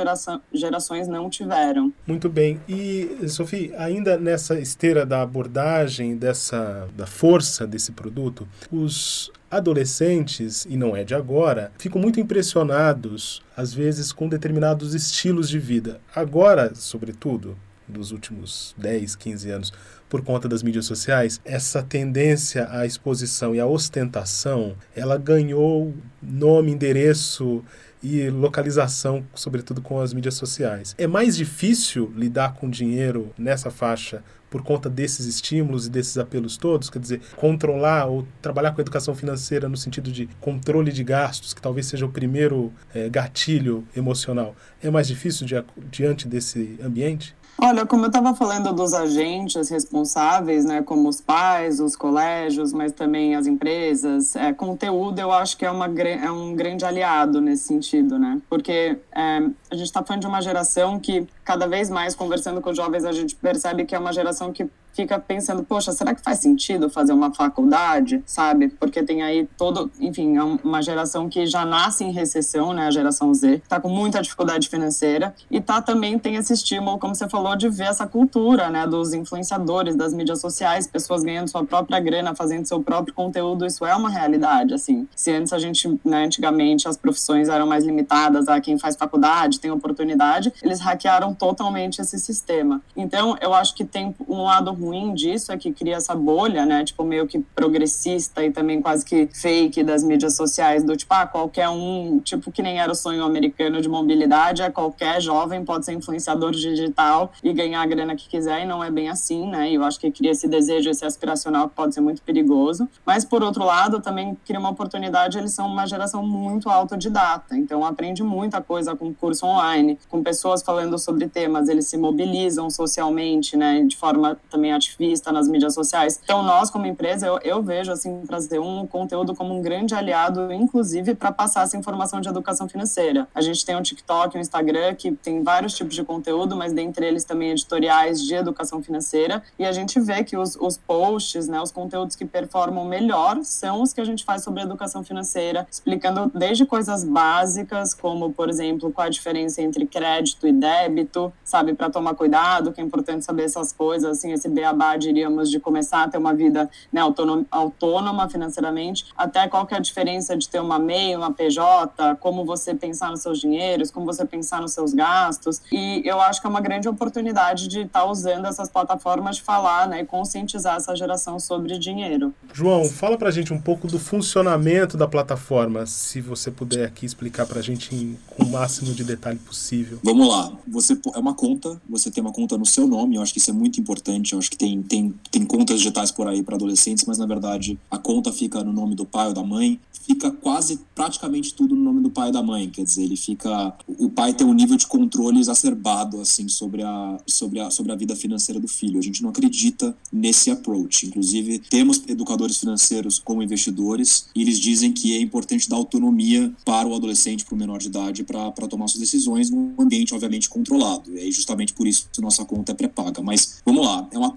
gerações 0.52 1.06
não 1.06 1.30
tiveram. 1.30 1.92
Muito 2.06 2.28
bem. 2.28 2.60
E, 2.68 3.28
Sofia, 3.28 3.74
ainda 3.78 4.18
nessa 4.18 4.58
esteira 4.58 5.06
da 5.06 5.22
abordagem, 5.22 6.16
dessa 6.16 6.88
da 6.96 7.06
força 7.06 7.66
desse 7.66 7.92
produto, 8.00 8.48
os 8.72 9.30
adolescentes, 9.50 10.66
e 10.68 10.74
não 10.74 10.96
é 10.96 11.04
de 11.04 11.14
agora, 11.14 11.70
ficam 11.78 12.00
muito 12.00 12.18
impressionados, 12.18 13.42
às 13.54 13.74
vezes, 13.74 14.10
com 14.10 14.26
determinados 14.26 14.94
estilos 14.94 15.50
de 15.50 15.58
vida. 15.58 16.00
Agora, 16.14 16.74
sobretudo, 16.74 17.58
dos 17.86 18.10
últimos 18.10 18.74
10, 18.78 19.16
15 19.16 19.50
anos 19.50 19.72
por 20.08 20.22
conta 20.22 20.48
das 20.48 20.62
mídias 20.62 20.86
sociais, 20.86 21.40
essa 21.44 21.82
tendência 21.82 22.68
à 22.70 22.86
exposição 22.86 23.54
e 23.54 23.60
à 23.60 23.66
ostentação, 23.66 24.74
ela 24.94 25.18
ganhou 25.18 25.94
nome, 26.22 26.72
endereço 26.72 27.62
e 28.02 28.28
localização, 28.30 29.24
sobretudo 29.34 29.80
com 29.80 30.00
as 30.00 30.12
mídias 30.12 30.34
sociais. 30.34 30.94
É 30.96 31.06
mais 31.06 31.36
difícil 31.36 32.12
lidar 32.16 32.54
com 32.54 32.68
dinheiro 32.68 33.32
nessa 33.38 33.70
faixa 33.70 34.22
por 34.50 34.62
conta 34.62 34.90
desses 34.90 35.26
estímulos 35.26 35.86
e 35.86 35.90
desses 35.90 36.18
apelos 36.18 36.56
todos, 36.56 36.90
quer 36.90 36.98
dizer, 36.98 37.20
controlar 37.36 38.06
ou 38.06 38.26
trabalhar 38.42 38.72
com 38.72 38.80
a 38.80 38.82
educação 38.82 39.14
financeira 39.14 39.68
no 39.68 39.76
sentido 39.76 40.10
de 40.10 40.28
controle 40.40 40.90
de 40.90 41.04
gastos, 41.04 41.54
que 41.54 41.62
talvez 41.62 41.86
seja 41.86 42.04
o 42.04 42.10
primeiro 42.10 42.72
é, 42.92 43.08
gatilho 43.08 43.86
emocional, 43.96 44.56
é 44.82 44.90
mais 44.90 45.06
difícil 45.06 45.46
diante 45.90 46.26
desse 46.26 46.78
ambiente? 46.82 47.36
Olha, 47.62 47.84
como 47.84 48.04
eu 48.04 48.06
estava 48.06 48.34
falando 48.34 48.72
dos 48.72 48.94
agentes 48.94 49.68
responsáveis, 49.68 50.64
né, 50.64 50.80
como 50.80 51.10
os 51.10 51.20
pais, 51.20 51.78
os 51.78 51.94
colégios, 51.94 52.72
mas 52.72 52.90
também 52.90 53.34
as 53.34 53.46
empresas, 53.46 54.34
é, 54.34 54.50
conteúdo 54.50 55.18
eu 55.18 55.30
acho 55.30 55.58
que 55.58 55.66
é, 55.66 55.70
uma, 55.70 55.84
é 55.86 56.30
um 56.30 56.56
grande 56.56 56.86
aliado 56.86 57.38
nesse 57.38 57.64
sentido, 57.64 58.18
né? 58.18 58.40
Porque 58.48 58.96
é, 59.12 59.42
a 59.70 59.74
gente 59.74 59.84
está 59.84 60.02
falando 60.02 60.22
de 60.22 60.26
uma 60.26 60.40
geração 60.40 60.98
que, 60.98 61.26
cada 61.44 61.66
vez 61.66 61.90
mais, 61.90 62.14
conversando 62.14 62.62
com 62.62 62.70
os 62.70 62.76
jovens, 62.78 63.04
a 63.04 63.12
gente 63.12 63.36
percebe 63.36 63.84
que 63.84 63.94
é 63.94 63.98
uma 63.98 64.12
geração 64.12 64.52
que 64.52 64.66
fica 64.92 65.18
pensando, 65.18 65.62
poxa, 65.64 65.92
será 65.92 66.14
que 66.14 66.22
faz 66.22 66.38
sentido 66.38 66.90
fazer 66.90 67.12
uma 67.12 67.32
faculdade, 67.32 68.22
sabe? 68.26 68.68
Porque 68.68 69.02
tem 69.02 69.22
aí 69.22 69.48
todo, 69.56 69.90
enfim, 70.00 70.36
é 70.36 70.42
uma 70.42 70.82
geração 70.82 71.28
que 71.28 71.46
já 71.46 71.64
nasce 71.64 72.04
em 72.04 72.12
recessão, 72.12 72.72
né, 72.72 72.86
a 72.86 72.90
geração 72.90 73.32
Z, 73.32 73.62
tá 73.68 73.80
com 73.80 73.88
muita 73.88 74.20
dificuldade 74.20 74.68
financeira 74.68 75.34
e 75.50 75.60
tá 75.60 75.80
também 75.80 76.18
tem 76.18 76.36
esse 76.36 76.52
estímulo, 76.52 76.98
como 76.98 77.14
você 77.14 77.28
falou, 77.28 77.56
de 77.56 77.68
ver 77.68 77.84
essa 77.84 78.06
cultura, 78.06 78.70
né, 78.70 78.86
dos 78.86 79.12
influenciadores, 79.12 79.96
das 79.96 80.12
mídias 80.12 80.40
sociais, 80.40 80.86
pessoas 80.86 81.22
ganhando 81.22 81.48
sua 81.48 81.64
própria 81.64 82.00
grana, 82.00 82.34
fazendo 82.34 82.66
seu 82.66 82.82
próprio 82.82 83.14
conteúdo, 83.14 83.66
isso 83.66 83.84
é 83.84 83.94
uma 83.94 84.10
realidade, 84.10 84.74
assim. 84.74 85.08
Se 85.14 85.30
antes 85.30 85.52
a 85.52 85.58
gente, 85.58 85.88
né, 86.04 86.24
antigamente 86.24 86.88
as 86.88 86.96
profissões 86.96 87.48
eram 87.48 87.66
mais 87.66 87.84
limitadas 87.84 88.48
a 88.48 88.60
quem 88.60 88.78
faz 88.78 88.96
faculdade, 88.96 89.60
tem 89.60 89.70
oportunidade, 89.70 90.52
eles 90.62 90.80
hackearam 90.80 91.34
totalmente 91.34 92.00
esse 92.00 92.18
sistema. 92.18 92.80
Então, 92.96 93.36
eu 93.40 93.54
acho 93.54 93.74
que 93.74 93.84
tem 93.84 94.14
um 94.28 94.42
lado 94.42 94.72
ruim 94.80 95.14
disso 95.14 95.52
é 95.52 95.56
que 95.56 95.72
cria 95.72 95.96
essa 95.96 96.14
bolha, 96.14 96.64
né? 96.64 96.84
Tipo, 96.84 97.04
meio 97.04 97.26
que 97.26 97.38
progressista 97.54 98.44
e 98.44 98.50
também 98.50 98.80
quase 98.80 99.04
que 99.04 99.28
fake 99.32 99.82
das 99.82 100.02
mídias 100.02 100.36
sociais, 100.36 100.82
do 100.82 100.96
tipo, 100.96 101.12
ah, 101.14 101.26
qualquer 101.26 101.68
um, 101.68 102.20
tipo, 102.20 102.50
que 102.50 102.62
nem 102.62 102.80
era 102.80 102.90
o 102.90 102.94
sonho 102.94 103.24
americano 103.24 103.80
de 103.80 103.88
mobilidade, 103.88 104.62
é 104.62 104.70
qualquer 104.70 105.20
jovem 105.20 105.64
pode 105.64 105.84
ser 105.84 105.92
influenciador 105.92 106.52
digital 106.52 107.32
e 107.42 107.52
ganhar 107.52 107.82
a 107.82 107.86
grana 107.86 108.16
que 108.16 108.28
quiser, 108.28 108.62
e 108.62 108.66
não 108.66 108.82
é 108.82 108.90
bem 108.90 109.08
assim, 109.08 109.46
né? 109.48 109.70
E 109.70 109.74
eu 109.74 109.84
acho 109.84 110.00
que 110.00 110.10
cria 110.10 110.30
esse 110.30 110.48
desejo, 110.48 110.88
esse 110.88 111.04
aspiracional 111.04 111.68
que 111.68 111.74
pode 111.74 111.94
ser 111.94 112.00
muito 112.00 112.22
perigoso. 112.22 112.88
Mas, 113.04 113.24
por 113.24 113.42
outro 113.42 113.64
lado, 113.64 114.00
também 114.00 114.36
cria 114.44 114.58
uma 114.58 114.70
oportunidade, 114.70 115.38
eles 115.38 115.52
são 115.52 115.66
uma 115.66 115.86
geração 115.86 116.26
muito 116.26 116.68
autodidata, 116.68 117.56
então 117.56 117.84
aprende 117.84 118.22
muita 118.22 118.60
coisa 118.60 118.96
com 118.96 119.12
curso 119.12 119.46
online, 119.46 119.98
com 120.08 120.22
pessoas 120.22 120.62
falando 120.62 120.98
sobre 120.98 121.28
temas, 121.28 121.68
eles 121.68 121.86
se 121.86 121.96
mobilizam 121.96 122.70
socialmente, 122.70 123.56
né? 123.56 123.82
De 123.82 123.96
forma 123.96 124.38
também 124.50 124.69
também 124.70 124.72
ativista 124.72 125.32
nas 125.32 125.48
mídias 125.48 125.74
sociais. 125.74 126.20
Então, 126.22 126.42
nós, 126.42 126.70
como 126.70 126.86
empresa, 126.86 127.26
eu, 127.26 127.38
eu 127.42 127.62
vejo, 127.62 127.92
assim, 127.92 128.22
trazer 128.26 128.58
um 128.58 128.86
conteúdo 128.86 129.34
como 129.34 129.54
um 129.54 129.60
grande 129.60 129.94
aliado, 129.94 130.52
inclusive, 130.52 131.14
para 131.14 131.32
passar 131.32 131.64
essa 131.64 131.76
informação 131.76 132.20
de 132.20 132.28
educação 132.28 132.68
financeira. 132.68 133.28
A 133.34 133.40
gente 133.40 133.64
tem 133.64 133.76
um 133.76 133.82
TikTok, 133.82 134.36
um 134.36 134.40
Instagram, 134.40 134.94
que 134.94 135.12
tem 135.12 135.42
vários 135.42 135.74
tipos 135.74 135.94
de 135.94 136.04
conteúdo, 136.04 136.56
mas 136.56 136.72
dentre 136.72 137.06
eles 137.06 137.24
também 137.24 137.50
editoriais 137.50 138.22
de 138.22 138.34
educação 138.34 138.82
financeira. 138.82 139.42
E 139.58 139.66
a 139.66 139.72
gente 139.72 139.98
vê 140.00 140.22
que 140.22 140.36
os, 140.36 140.56
os 140.56 140.76
posts, 140.76 141.48
né, 141.48 141.60
os 141.60 141.72
conteúdos 141.72 142.16
que 142.16 142.24
performam 142.24 142.84
melhor 142.84 143.40
são 143.42 143.82
os 143.82 143.92
que 143.92 144.00
a 144.00 144.04
gente 144.04 144.24
faz 144.24 144.42
sobre 144.42 144.62
educação 144.62 145.02
financeira, 145.02 145.66
explicando 145.70 146.30
desde 146.34 146.64
coisas 146.64 147.04
básicas, 147.04 147.94
como, 147.94 148.32
por 148.32 148.48
exemplo, 148.48 148.92
qual 148.92 149.06
a 149.06 149.10
diferença 149.10 149.62
entre 149.62 149.86
crédito 149.86 150.46
e 150.46 150.52
débito, 150.52 151.32
sabe, 151.44 151.74
para 151.74 151.90
tomar 151.90 152.14
cuidado, 152.14 152.72
que 152.72 152.80
é 152.80 152.84
importante 152.84 153.24
saber 153.24 153.44
essas 153.44 153.72
coisas, 153.72 154.18
assim, 154.18 154.32
esse 154.32 154.48
beabá, 154.60 154.96
diríamos, 154.96 155.50
de 155.50 155.58
começar 155.58 156.04
a 156.04 156.08
ter 156.08 156.18
uma 156.18 156.34
vida 156.34 156.68
né, 156.92 157.00
autônoma, 157.00 157.46
autônoma 157.50 158.28
financeiramente, 158.28 159.06
até 159.16 159.48
qual 159.48 159.66
que 159.66 159.74
é 159.74 159.78
a 159.78 159.80
diferença 159.80 160.36
de 160.36 160.46
ter 160.48 160.60
uma 160.60 160.78
MEI, 160.78 161.16
uma 161.16 161.32
PJ, 161.32 162.16
como 162.16 162.44
você 162.44 162.74
pensar 162.74 163.10
nos 163.10 163.20
seus 163.20 163.40
dinheiros, 163.40 163.90
como 163.90 164.04
você 164.04 164.24
pensar 164.26 164.60
nos 164.60 164.72
seus 164.72 164.92
gastos. 164.92 165.62
E 165.72 166.02
eu 166.04 166.20
acho 166.20 166.40
que 166.40 166.46
é 166.46 166.50
uma 166.50 166.60
grande 166.60 166.88
oportunidade 166.88 167.68
de 167.68 167.80
estar 167.80 168.00
tá 168.00 168.06
usando 168.06 168.46
essas 168.46 168.68
plataformas 168.68 169.36
de 169.36 169.42
falar 169.42 169.88
né, 169.88 170.02
e 170.02 170.04
conscientizar 170.04 170.76
essa 170.76 170.94
geração 170.94 171.38
sobre 171.38 171.78
dinheiro. 171.78 172.34
João, 172.52 172.84
fala 172.84 173.16
pra 173.16 173.30
gente 173.30 173.52
um 173.52 173.60
pouco 173.60 173.86
do 173.86 173.98
funcionamento 173.98 174.96
da 174.96 175.08
plataforma, 175.08 175.86
se 175.86 176.20
você 176.20 176.50
puder 176.50 176.84
aqui 176.84 177.06
explicar 177.06 177.46
pra 177.46 177.62
gente 177.62 177.94
em, 177.94 178.18
com 178.26 178.44
o 178.44 178.50
máximo 178.50 178.92
de 178.92 179.04
detalhe 179.04 179.38
possível. 179.38 179.98
Vamos 180.02 180.28
lá. 180.28 180.52
Você 180.68 180.98
é 181.14 181.18
uma 181.18 181.34
conta, 181.34 181.80
você 181.88 182.10
tem 182.10 182.22
uma 182.22 182.32
conta 182.32 182.58
no 182.58 182.66
seu 182.66 182.86
nome, 182.86 183.16
eu 183.16 183.22
acho 183.22 183.32
que 183.32 183.38
isso 183.38 183.50
é 183.50 183.54
muito 183.54 183.80
importante, 183.80 184.32
eu 184.32 184.38
acho 184.38 184.49
que 184.50 184.56
tem, 184.56 184.82
tem, 184.82 185.14
tem 185.30 185.44
contas 185.46 185.78
digitais 185.78 186.10
por 186.10 186.26
aí 186.26 186.42
para 186.42 186.56
adolescentes, 186.56 187.04
mas 187.06 187.16
na 187.16 187.26
verdade 187.26 187.78
a 187.90 187.96
conta 187.96 188.32
fica 188.32 188.64
no 188.64 188.72
nome 188.72 188.96
do 188.96 189.06
pai 189.06 189.28
ou 189.28 189.32
da 189.32 189.44
mãe, 189.44 189.78
fica 190.06 190.30
quase 190.30 190.80
praticamente 190.94 191.54
tudo 191.54 191.76
no 191.76 191.82
nome 191.82 192.00
do 192.00 192.10
pai 192.10 192.30
e 192.30 192.32
da 192.32 192.42
mãe, 192.42 192.68
quer 192.68 192.82
dizer, 192.82 193.04
ele 193.04 193.16
fica 193.16 193.72
o 193.86 194.10
pai 194.10 194.34
tem 194.34 194.46
um 194.46 194.52
nível 194.52 194.76
de 194.76 194.86
controle 194.86 195.38
exacerbado 195.38 196.20
assim 196.20 196.48
sobre 196.48 196.82
a 196.82 197.18
sobre 197.26 197.60
a 197.60 197.70
sobre 197.70 197.92
a 197.92 197.94
vida 197.94 198.16
financeira 198.16 198.60
do 198.60 198.66
filho. 198.66 198.98
A 198.98 199.02
gente 199.02 199.22
não 199.22 199.30
acredita 199.30 199.96
nesse 200.12 200.50
approach. 200.50 201.06
Inclusive, 201.06 201.58
temos 201.58 202.02
educadores 202.08 202.56
financeiros 202.56 203.18
como 203.18 203.42
investidores 203.42 204.26
e 204.34 204.42
eles 204.42 204.58
dizem 204.58 204.92
que 204.92 205.16
é 205.16 205.20
importante 205.20 205.68
dar 205.68 205.76
autonomia 205.76 206.52
para 206.64 206.88
o 206.88 206.94
adolescente, 206.94 207.44
para 207.44 207.54
o 207.54 207.58
menor 207.58 207.78
de 207.78 207.86
idade, 207.86 208.24
para 208.24 208.50
tomar 208.68 208.88
suas 208.88 209.00
decisões 209.00 209.50
num 209.50 209.74
ambiente 209.78 210.14
obviamente 210.14 210.48
controlado. 210.48 211.12
E 211.12 211.20
aí 211.20 211.30
justamente 211.30 211.72
por 211.72 211.86
isso 211.86 212.08
que 212.12 212.20
nossa 212.20 212.44
conta 212.44 212.72
é 212.72 212.74
pré-paga. 212.74 213.22
Mas 213.22 213.60
vamos 213.64 213.84
lá, 213.84 214.08
é 214.10 214.18
uma 214.18 214.36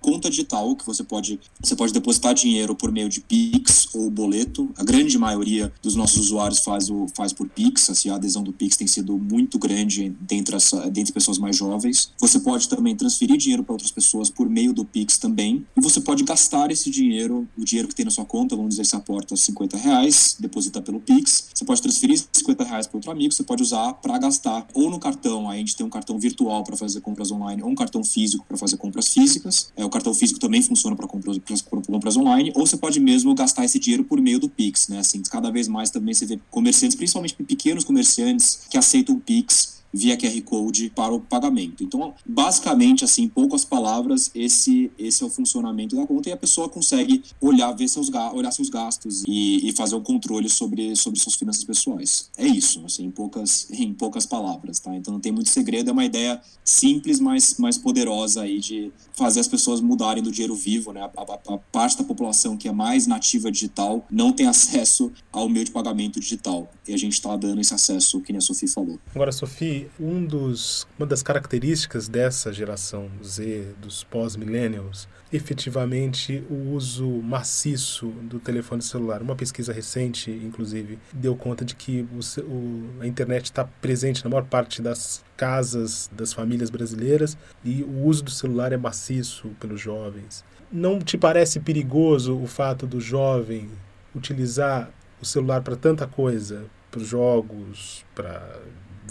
conta 0.00 0.30
digital 0.30 0.74
que 0.74 0.86
você 0.86 1.04
pode 1.04 1.38
você 1.62 1.76
pode 1.76 1.92
depositar 1.92 2.34
dinheiro 2.34 2.74
por 2.74 2.90
meio 2.90 3.08
de 3.08 3.20
Pix 3.20 3.88
ou 3.94 4.10
boleto. 4.10 4.70
A 4.76 4.84
grande 4.84 5.16
maioria 5.18 5.72
dos 5.82 5.94
nossos 5.94 6.18
usuários 6.18 6.60
faz 6.60 6.90
o 6.90 7.06
faz 7.14 7.32
por 7.32 7.48
Pix, 7.48 7.90
assim, 7.90 8.10
a 8.10 8.16
adesão 8.16 8.42
do 8.42 8.52
Pix 8.52 8.76
tem 8.76 8.86
sido 8.86 9.18
muito 9.18 9.58
grande 9.58 10.14
dentre 10.20 10.56
as 10.56 10.70
dentre 10.90 11.12
pessoas 11.12 11.38
mais 11.38 11.56
jovens. 11.56 12.12
Você 12.18 12.40
pode 12.40 12.68
também 12.68 12.96
transferir 12.96 13.36
dinheiro 13.36 13.62
para 13.62 13.74
outras 13.74 13.90
pessoas 13.90 14.30
por 14.30 14.48
meio 14.48 14.72
do 14.72 14.84
Pix 14.84 15.18
também. 15.18 15.66
E 15.76 15.80
você 15.80 16.00
pode 16.00 16.24
gastar 16.24 16.70
esse 16.70 16.90
dinheiro, 16.90 17.48
o 17.56 17.64
dinheiro 17.64 17.88
que 17.88 17.94
tem 17.94 18.04
na 18.04 18.10
sua 18.10 18.24
conta, 18.24 18.56
vamos 18.56 18.70
dizer 18.70 18.82
que 18.82 18.88
você 18.88 18.96
aporta 18.96 19.36
50 19.36 19.76
reais, 19.76 20.36
deposita 20.38 20.80
pelo 20.80 21.00
Pix. 21.00 21.48
Você 21.54 21.64
pode 21.64 21.82
transferir 21.82 22.22
50 22.32 22.64
reais 22.64 22.86
para 22.86 22.96
outro 22.96 23.10
amigo, 23.10 23.32
você 23.32 23.42
pode 23.42 23.62
usar 23.62 23.94
para 23.94 24.18
gastar 24.18 24.66
ou 24.74 24.90
no 24.90 24.98
cartão, 24.98 25.48
aí 25.48 25.56
a 25.56 25.60
gente 25.60 25.76
tem 25.76 25.84
um 25.84 25.90
cartão 25.90 26.18
virtual 26.18 26.64
para 26.64 26.76
fazer 26.76 27.00
compras 27.00 27.30
online, 27.30 27.62
ou 27.62 27.68
um 27.68 27.74
cartão 27.74 28.02
físico 28.04 28.44
para 28.46 28.56
fazer 28.56 28.76
compras 28.76 29.08
físicas. 29.08 29.72
É, 29.76 29.84
o 29.90 29.92
cartão 29.92 30.14
físico 30.14 30.38
também 30.38 30.62
funciona 30.62 30.96
para 30.96 31.06
compras, 31.06 31.38
compras 31.86 32.16
online, 32.16 32.52
ou 32.54 32.64
você 32.64 32.76
pode 32.76 33.00
mesmo 33.00 33.34
gastar 33.34 33.64
esse 33.64 33.78
dinheiro 33.78 34.04
por 34.04 34.20
meio 34.20 34.38
do 34.38 34.48
Pix, 34.48 34.88
né? 34.88 35.00
Assim, 35.00 35.20
cada 35.22 35.50
vez 35.50 35.68
mais 35.68 35.90
também 35.90 36.14
você 36.14 36.24
vê 36.24 36.38
comerciantes, 36.50 36.96
principalmente 36.96 37.34
pequenos 37.34 37.84
comerciantes, 37.84 38.60
que 38.70 38.78
aceitam 38.78 39.16
o 39.16 39.20
Pix 39.20 39.79
via 39.92 40.16
QR 40.16 40.40
Code 40.42 40.90
para 40.94 41.12
o 41.12 41.20
pagamento. 41.20 41.82
Então, 41.82 42.14
basicamente, 42.26 43.04
assim, 43.04 43.24
em 43.24 43.28
poucas 43.28 43.64
palavras, 43.64 44.30
esse, 44.34 44.90
esse 44.98 45.22
é 45.22 45.26
o 45.26 45.30
funcionamento 45.30 45.96
da 45.96 46.06
conta 46.06 46.28
e 46.28 46.32
a 46.32 46.36
pessoa 46.36 46.68
consegue 46.68 47.22
olhar, 47.40 47.72
ver 47.72 47.88
seus, 47.88 48.10
olhar 48.32 48.50
seus 48.52 48.68
gastos 48.68 49.22
e, 49.26 49.68
e 49.68 49.72
fazer 49.72 49.94
um 49.94 50.02
controle 50.02 50.48
sobre, 50.48 50.94
sobre 50.96 51.18
suas 51.18 51.34
finanças 51.34 51.64
pessoais. 51.64 52.30
É 52.36 52.46
isso, 52.46 52.84
assim, 52.84 53.04
em 53.04 53.10
poucas, 53.10 53.68
em 53.70 53.92
poucas 53.92 54.26
palavras, 54.26 54.78
tá? 54.78 54.94
Então 54.94 55.14
não 55.14 55.20
tem 55.20 55.32
muito 55.32 55.48
segredo, 55.48 55.90
é 55.90 55.92
uma 55.92 56.04
ideia 56.04 56.40
simples, 56.64 57.20
mas 57.20 57.56
mais 57.58 57.76
poderosa 57.76 58.42
aí 58.42 58.60
de 58.60 58.92
fazer 59.12 59.40
as 59.40 59.48
pessoas 59.48 59.80
mudarem 59.80 60.22
do 60.22 60.30
dinheiro 60.30 60.54
vivo, 60.54 60.92
né? 60.92 61.02
A, 61.02 61.04
a, 61.04 61.54
a 61.54 61.58
parte 61.58 61.98
da 61.98 62.04
população 62.04 62.56
que 62.56 62.68
é 62.68 62.72
mais 62.72 63.06
nativa 63.06 63.50
digital 63.50 64.06
não 64.10 64.32
tem 64.32 64.46
acesso 64.46 65.12
ao 65.32 65.48
meio 65.48 65.64
de 65.64 65.70
pagamento 65.70 66.20
digital. 66.20 66.70
E 66.86 66.94
a 66.94 66.96
gente 66.96 67.14
está 67.14 67.36
dando 67.36 67.60
esse 67.60 67.74
acesso, 67.74 68.20
que 68.20 68.32
nem 68.32 68.38
a 68.38 68.40
Sofia 68.40 68.68
falou. 68.68 68.98
Agora, 69.14 69.32
Sofia, 69.32 69.79
um 69.98 70.24
dos, 70.24 70.86
uma 70.98 71.06
das 71.06 71.22
características 71.22 72.08
dessa 72.08 72.52
geração 72.52 73.10
Z, 73.22 73.74
dos 73.80 74.04
pós-millennials, 74.04 75.08
efetivamente 75.32 76.44
o 76.50 76.72
uso 76.72 77.06
maciço 77.06 78.08
do 78.22 78.40
telefone 78.40 78.82
celular. 78.82 79.22
Uma 79.22 79.36
pesquisa 79.36 79.72
recente, 79.72 80.30
inclusive, 80.30 80.98
deu 81.12 81.36
conta 81.36 81.64
de 81.64 81.74
que 81.74 82.06
o, 82.12 82.42
o, 82.42 82.90
a 83.00 83.06
internet 83.06 83.44
está 83.46 83.64
presente 83.64 84.24
na 84.24 84.30
maior 84.30 84.44
parte 84.44 84.82
das 84.82 85.24
casas 85.36 86.10
das 86.12 86.32
famílias 86.32 86.70
brasileiras 86.70 87.36
e 87.64 87.82
o 87.82 88.04
uso 88.04 88.24
do 88.24 88.30
celular 88.30 88.72
é 88.72 88.76
maciço 88.76 89.48
pelos 89.60 89.80
jovens. 89.80 90.44
Não 90.72 90.98
te 90.98 91.16
parece 91.16 91.60
perigoso 91.60 92.36
o 92.36 92.46
fato 92.46 92.86
do 92.86 93.00
jovem 93.00 93.70
utilizar 94.14 94.90
o 95.20 95.24
celular 95.24 95.62
para 95.62 95.76
tanta 95.76 96.06
coisa, 96.06 96.64
para 96.90 97.02
jogos, 97.02 98.04
para 98.14 98.60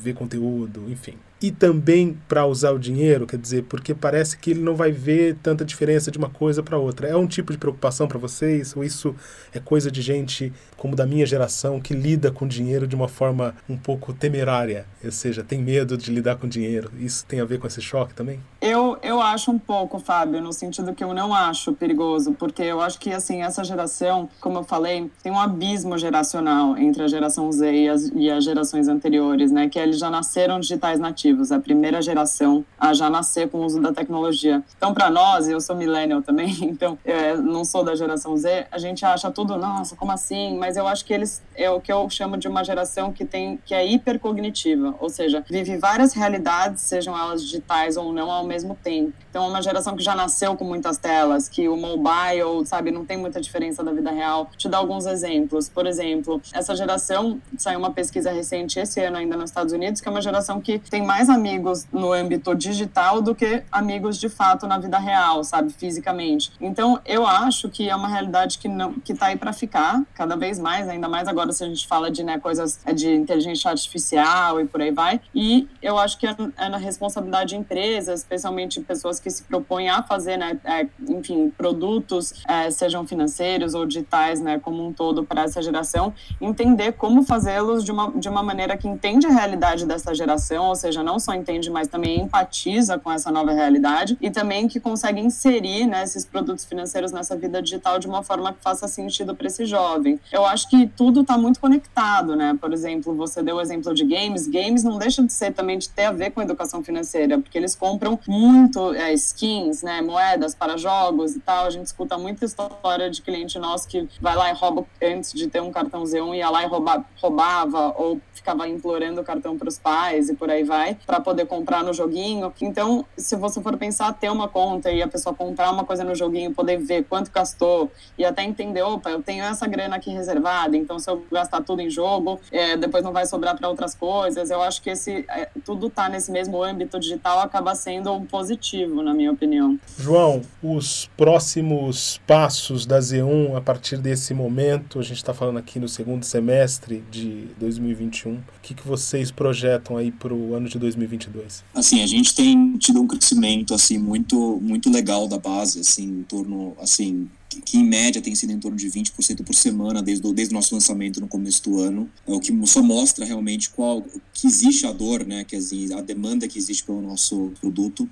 ver 0.02 0.16
conteúdo, 0.16 0.90
enfim. 0.90 1.16
E 1.42 1.52
também 1.52 2.18
para 2.28 2.46
usar 2.46 2.72
o 2.72 2.80
dinheiro, 2.80 3.26
quer 3.26 3.38
dizer, 3.38 3.64
porque 3.64 3.94
parece 3.94 4.38
que 4.38 4.52
ele 4.52 4.60
não 4.60 4.76
vai 4.76 4.92
ver 4.92 5.38
tanta 5.42 5.64
diferença 5.64 6.12
de 6.12 6.18
uma 6.18 6.30
coisa 6.30 6.62
para 6.62 6.78
outra. 6.78 7.08
É 7.08 7.16
um 7.16 7.28
tipo 7.28 7.52
de 7.52 7.58
preocupação 7.58 8.08
para 8.08 8.18
vocês 8.18 8.76
ou 8.76 8.84
isso 8.84 9.16
é 9.54 9.60
coisa 9.60 9.90
de 9.90 10.02
gente 10.02 10.52
como 10.76 10.96
da 10.96 11.06
minha 11.06 11.26
geração 11.26 11.80
que 11.80 11.94
lida 11.94 12.32
com 12.32 12.48
dinheiro 12.48 12.88
de 12.88 12.96
uma 12.96 13.08
forma 13.08 13.56
um 13.70 13.78
pouco 13.78 14.14
temerária, 14.14 14.86
ou 15.04 15.12
seja, 15.12 15.44
tem 15.44 15.60
medo 15.60 15.98
de 15.98 16.12
lidar 16.12 16.38
com 16.38 16.48
dinheiro. 16.48 16.92
Isso 17.00 17.26
tem 17.26 17.40
a 17.40 17.46
ver 17.46 17.60
com 17.60 17.68
esse 17.68 17.82
choque 17.82 18.14
também? 18.14 18.40
Eu, 18.62 18.98
eu 19.02 19.22
acho 19.22 19.52
um 19.52 19.60
pouco, 19.60 20.00
Fábio, 20.00 20.42
no 20.42 20.54
sentido 20.54 20.94
que 20.94 21.04
eu 21.04 21.14
não 21.14 21.34
acho 21.34 21.74
perigoso, 21.74 22.34
porque 22.34 22.64
eu 22.64 22.82
acho 22.82 23.00
que 23.00 23.12
assim 23.12 23.42
essa 23.42 23.64
geração, 23.64 24.30
como 24.40 24.60
eu 24.60 24.64
falei, 24.64 25.10
tem 25.22 25.32
um 25.32 25.40
abismo 25.40 25.98
geracional 25.98 26.78
entre 26.78 27.04
a 27.04 27.08
geração 27.08 27.52
Z 27.52 27.72
e 27.72 27.90
as, 27.90 28.12
e 28.16 28.30
as 28.30 28.44
gerações 28.44 28.88
anteriores, 28.88 29.52
né? 29.52 29.70
Que 29.70 29.80
eles 29.80 30.00
já 30.00 30.10
nasceram 30.10 30.60
digitais 30.60 31.00
nativos, 31.00 31.29
a 31.52 31.60
primeira 31.60 32.02
geração 32.02 32.66
a 32.80 32.94
já 32.94 33.10
nascer 33.10 33.50
com 33.50 33.60
o 33.60 33.66
uso 33.66 33.82
da 33.82 33.92
tecnologia. 33.92 34.64
Então, 34.78 34.94
para 34.94 35.10
nós, 35.10 35.48
eu 35.48 35.60
sou 35.60 35.76
millennial 35.76 36.22
também, 36.22 36.56
então 36.62 36.98
é, 37.04 37.36
não 37.36 37.64
sou 37.66 37.84
da 37.84 37.96
geração 37.96 38.36
Z, 38.38 38.68
a 38.72 38.78
gente 38.78 39.06
acha 39.06 39.30
tudo, 39.32 39.58
nossa, 39.58 39.96
como 39.96 40.12
assim? 40.12 40.58
Mas 40.58 40.78
eu 40.78 40.88
acho 40.88 41.06
que 41.06 41.14
eles 41.14 41.42
é 41.56 41.70
o 41.70 41.80
que 41.80 41.92
eu 41.92 42.10
chamo 42.10 42.38
de 42.38 42.48
uma 42.48 42.64
geração 42.64 43.12
que 43.12 43.26
tem 43.26 43.60
que 43.66 43.74
é 43.74 43.86
hipercognitiva, 43.86 44.96
ou 45.00 45.10
seja, 45.10 45.44
vive 45.50 45.78
várias 45.78 46.14
realidades, 46.14 46.82
sejam 46.82 47.18
elas 47.18 47.44
digitais 47.44 47.98
ou 47.98 48.12
não, 48.14 48.32
ao 48.32 48.46
mesmo 48.46 48.76
tempo. 48.82 49.14
Então, 49.30 49.46
é 49.46 49.48
uma 49.48 49.62
geração 49.62 49.96
que 49.96 50.04
já 50.04 50.16
nasceu 50.16 50.56
com 50.56 50.66
muitas 50.66 50.98
telas, 50.98 51.48
que 51.48 51.70
o 51.70 51.78
mobile, 51.78 52.66
sabe, 52.66 52.92
não 52.92 53.06
tem 53.06 53.18
muita 53.18 53.40
diferença 53.40 53.84
da 53.84 53.92
vida 53.92 54.12
real. 54.12 54.50
Te 54.58 54.68
dar 54.68 54.80
alguns 54.80 55.06
exemplos. 55.06 55.70
Por 55.70 55.86
exemplo, 55.86 56.42
essa 56.54 56.76
geração, 56.76 57.40
saiu 57.58 57.80
uma 57.80 57.92
pesquisa 57.92 58.32
recente 58.32 58.80
esse 58.80 59.00
ano 59.02 59.18
ainda 59.18 59.38
nos 59.38 59.50
Estados 59.50 59.74
Unidos, 59.74 60.02
que 60.02 60.08
é 60.08 60.12
uma 60.12 60.22
geração 60.22 60.60
que 60.60 60.80
tem 60.80 61.04
mais 61.06 61.30
amigos 61.30 61.86
no 61.92 62.12
âmbito 62.12 62.56
digital 62.56 63.22
do 63.22 63.36
que 63.36 63.64
amigos 63.72 64.18
de 64.18 64.30
fato 64.30 64.66
na 64.66 64.78
vida 64.78 64.98
real, 64.98 65.44
sabe, 65.44 65.72
fisicamente. 65.72 66.52
Então, 66.60 67.00
eu 67.06 67.26
acho 67.26 67.70
que 67.70 67.90
é 67.90 67.96
uma 67.96 68.08
realidade 68.08 68.58
que 68.58 68.68
não 68.68 68.94
que 68.94 69.14
tá 69.14 69.28
aí 69.28 69.38
para 69.38 69.54
ficar 69.54 70.04
cada 70.14 70.36
vez 70.36 70.60
mais, 70.60 70.88
ainda 70.88 71.08
mais 71.08 71.28
agora 71.28 71.52
se 71.52 71.64
a 71.64 71.68
gente 71.68 71.88
fala 71.88 72.10
de, 72.10 72.24
né, 72.24 72.40
coisas 72.40 72.80
de 72.96 73.14
inteligência 73.14 73.70
artificial 73.70 74.60
e 74.60 74.66
por 74.66 74.82
aí 74.82 74.92
vai. 74.92 75.22
E 75.34 75.68
eu 75.82 75.98
acho 75.98 76.18
que 76.18 76.28
é, 76.28 76.36
é 76.58 76.70
na 76.70 76.78
responsabilidade 76.78 77.50
de 77.50 77.56
empresas, 77.56 78.22
especialmente 78.22 78.82
pessoas 78.82 79.19
que 79.20 79.30
se 79.30 79.44
propõem 79.44 79.90
a 79.90 80.04
fazer, 80.04 80.38
né, 80.38 80.60
é, 80.64 80.88
enfim, 81.08 81.52
produtos, 81.56 82.34
é, 82.48 82.70
sejam 82.72 83.06
financeiros 83.06 83.74
ou 83.74 83.86
digitais, 83.86 84.42
né, 84.42 84.60
como 84.60 84.86
um 84.86 84.94
todo 84.94 85.24
para 85.24 85.44
essa 85.44 85.62
geração, 85.62 86.14
entender 86.40 86.94
como 86.94 87.24
fazê-los 87.24 87.84
de 87.84 87.92
uma, 87.92 88.12
de 88.12 88.30
uma 88.30 88.44
maneira 88.44 88.78
que 88.78 88.88
entende 88.88 89.28
a 89.28 89.30
realidade 89.30 89.86
dessa 89.86 90.14
geração, 90.14 90.68
ou 90.68 90.76
seja, 90.76 91.04
não 91.04 91.20
só 91.20 91.34
entende, 91.34 91.70
mas 91.70 91.88
também 91.88 92.20
empatiza 92.20 92.98
com 92.98 93.12
essa 93.12 93.32
nova 93.32 93.52
realidade 93.52 94.18
e 94.22 94.30
também 94.30 94.68
que 94.68 94.80
consegue 94.80 95.20
inserir 95.20 95.86
né, 95.86 96.04
esses 96.04 96.26
produtos 96.26 96.66
financeiros 96.66 97.12
nessa 97.12 97.36
vida 97.36 97.62
digital 97.62 98.00
de 98.00 98.08
uma 98.08 98.24
forma 98.24 98.54
que 98.54 98.62
faça 98.62 98.88
sentido 98.88 99.36
para 99.36 99.48
esse 99.48 99.66
jovem. 99.66 100.20
Eu 100.32 100.46
acho 100.46 100.70
que 100.70 100.88
tudo 100.88 101.22
está 101.22 101.38
muito 101.38 101.60
conectado, 101.60 102.36
né? 102.36 102.58
Por 102.60 102.74
exemplo, 102.74 103.16
você 103.16 103.42
deu 103.42 103.58
o 103.58 103.62
exemplo 103.62 103.94
de 103.94 104.06
games. 104.06 104.48
Games 104.48 104.84
não 104.84 104.98
deixa 104.98 105.24
de 105.24 105.32
ser 105.32 105.54
também 105.54 105.78
de 105.78 105.90
ter 105.90 106.06
a 106.06 106.12
ver 106.12 106.32
com 106.32 106.42
educação 106.42 106.84
financeira, 106.84 107.40
porque 107.40 107.58
eles 107.58 107.76
compram 107.76 108.20
muito 108.28 108.94
é, 108.94 109.09
skins, 109.14 109.84
né, 109.84 110.02
moedas 110.02 110.56
para 110.56 110.78
jogos 110.78 111.36
e 111.36 111.40
tal. 111.40 111.66
A 111.66 111.70
gente 111.70 111.88
escuta 111.88 112.18
muita 112.18 112.46
história 112.46 113.10
de 113.10 113.22
cliente 113.22 113.58
nosso 113.60 113.88
que 113.88 114.08
vai 114.22 114.36
lá 114.36 114.50
e 114.50 114.54
rouba 114.54 114.86
antes 115.02 115.34
de 115.34 115.48
ter 115.48 115.62
um 115.62 115.72
cartão 115.72 116.04
Z1 116.04 116.36
ia 116.36 116.50
lá 116.50 116.64
e 116.64 116.68
rouba, 116.68 117.06
roubava 117.22 117.94
ou 117.98 118.20
ficava 118.34 118.68
implorando 118.68 119.22
o 119.22 119.24
cartão 119.24 119.58
para 119.58 119.68
os 119.68 119.78
pais 119.78 120.30
e 120.30 120.36
por 120.36 120.50
aí 120.50 120.64
vai, 120.64 120.98
para 121.06 121.20
poder 121.20 121.46
comprar 121.46 121.84
no 121.84 121.94
joguinho. 121.94 122.54
Então, 122.62 123.06
se 123.18 123.36
você 123.36 123.62
for 123.62 123.78
pensar 123.78 124.14
ter 124.14 124.30
uma 124.32 124.48
conta 124.48 124.92
e 124.92 125.02
a 125.02 125.08
pessoa 125.08 125.36
comprar 125.36 125.72
uma 125.72 125.84
coisa 125.84 126.04
no 126.04 126.16
joguinho, 126.16 126.54
poder 126.54 126.78
ver 126.78 127.04
quanto 127.04 127.32
gastou 127.32 127.92
e 128.18 128.26
até 128.26 128.44
entender, 128.44 128.82
opa, 128.82 129.10
eu 129.10 129.22
tenho 129.22 129.44
essa 129.44 129.68
grana 129.68 129.98
aqui 129.98 130.10
reservada, 130.10 130.76
então 130.76 130.98
se 130.98 131.10
eu 131.10 131.26
gastar 131.32 131.62
tudo 131.64 131.82
em 131.82 131.90
jogo, 131.90 132.40
é, 132.52 132.78
depois 132.78 133.04
não 133.04 133.12
vai 133.12 133.26
sobrar 133.26 133.58
para 133.58 133.70
outras 133.70 133.94
coisas. 133.94 134.50
Eu 134.50 134.62
acho 134.62 134.82
que 134.82 134.90
esse 134.90 135.26
é, 135.30 135.50
tudo 135.66 135.90
tá 135.90 136.10
nesse 136.10 136.32
mesmo 136.32 136.62
âmbito 136.64 137.00
digital 137.00 137.40
acaba 137.40 137.76
sendo 137.76 138.12
um 138.14 138.26
positivo, 138.26 138.99
na 139.04 139.14
minha 139.14 139.32
opinião. 139.32 139.80
João, 139.98 140.42
os 140.62 141.10
próximos 141.18 142.20
passos 142.26 142.86
da 142.86 143.00
Z1 143.00 143.56
a 143.56 143.62
partir 143.62 143.98
desse 143.98 144.34
momento, 144.34 145.00
a 145.00 145.04
gente 145.04 145.18
está 145.18 145.34
falando 145.34 145.58
aqui 145.58 145.80
no 145.80 145.88
segundo 145.88 146.24
semestre 146.24 147.04
de 147.12 147.48
2021, 147.60 148.34
o 148.34 148.42
que, 148.62 148.74
que 148.74 148.88
vocês 148.88 149.32
projetam 149.32 149.98
aí 149.98 150.12
para 150.12 150.34
o 150.34 150.54
ano 150.54 150.68
de 150.68 150.78
2022? 150.78 151.64
Assim, 151.74 152.02
a 152.02 152.08
gente 152.08 152.34
tem 152.36 152.78
tido 152.78 153.02
um 153.02 153.08
crescimento 153.08 153.74
assim 153.74 153.98
muito 153.98 154.60
muito 154.62 154.90
legal 154.90 155.28
da 155.28 155.38
base, 155.38 155.80
assim, 155.80 156.04
em 156.04 156.24
torno 156.24 156.76
assim 156.80 157.30
que 157.66 157.78
em 157.78 157.84
média 157.84 158.22
tem 158.22 158.36
sido 158.36 158.52
em 158.52 158.60
torno 158.60 158.78
de 158.78 158.88
20% 158.88 159.44
por 159.44 159.56
semana 159.56 160.02
desde 160.02 160.26
o, 160.26 160.34
desde 160.34 160.54
o 160.54 160.56
nosso 160.56 160.74
lançamento 160.74 161.20
no 161.20 161.28
começo 161.28 161.64
do 161.64 161.80
ano. 161.80 162.10
É 162.28 162.32
o 162.32 162.40
que 162.40 162.56
só 162.68 162.82
mostra 162.82 163.26
realmente 163.26 163.70
qual 163.72 164.06
que 164.34 164.48
existe 164.48 164.86
a 164.86 164.92
dor, 164.92 165.26
né, 165.26 165.44
que 165.44 165.56
a 165.56 166.02
demanda 166.02 166.48
que 166.48 166.60
existe 166.60 166.84
pelo 166.84 167.02
nosso 167.02 167.52
produto. 167.60 168.08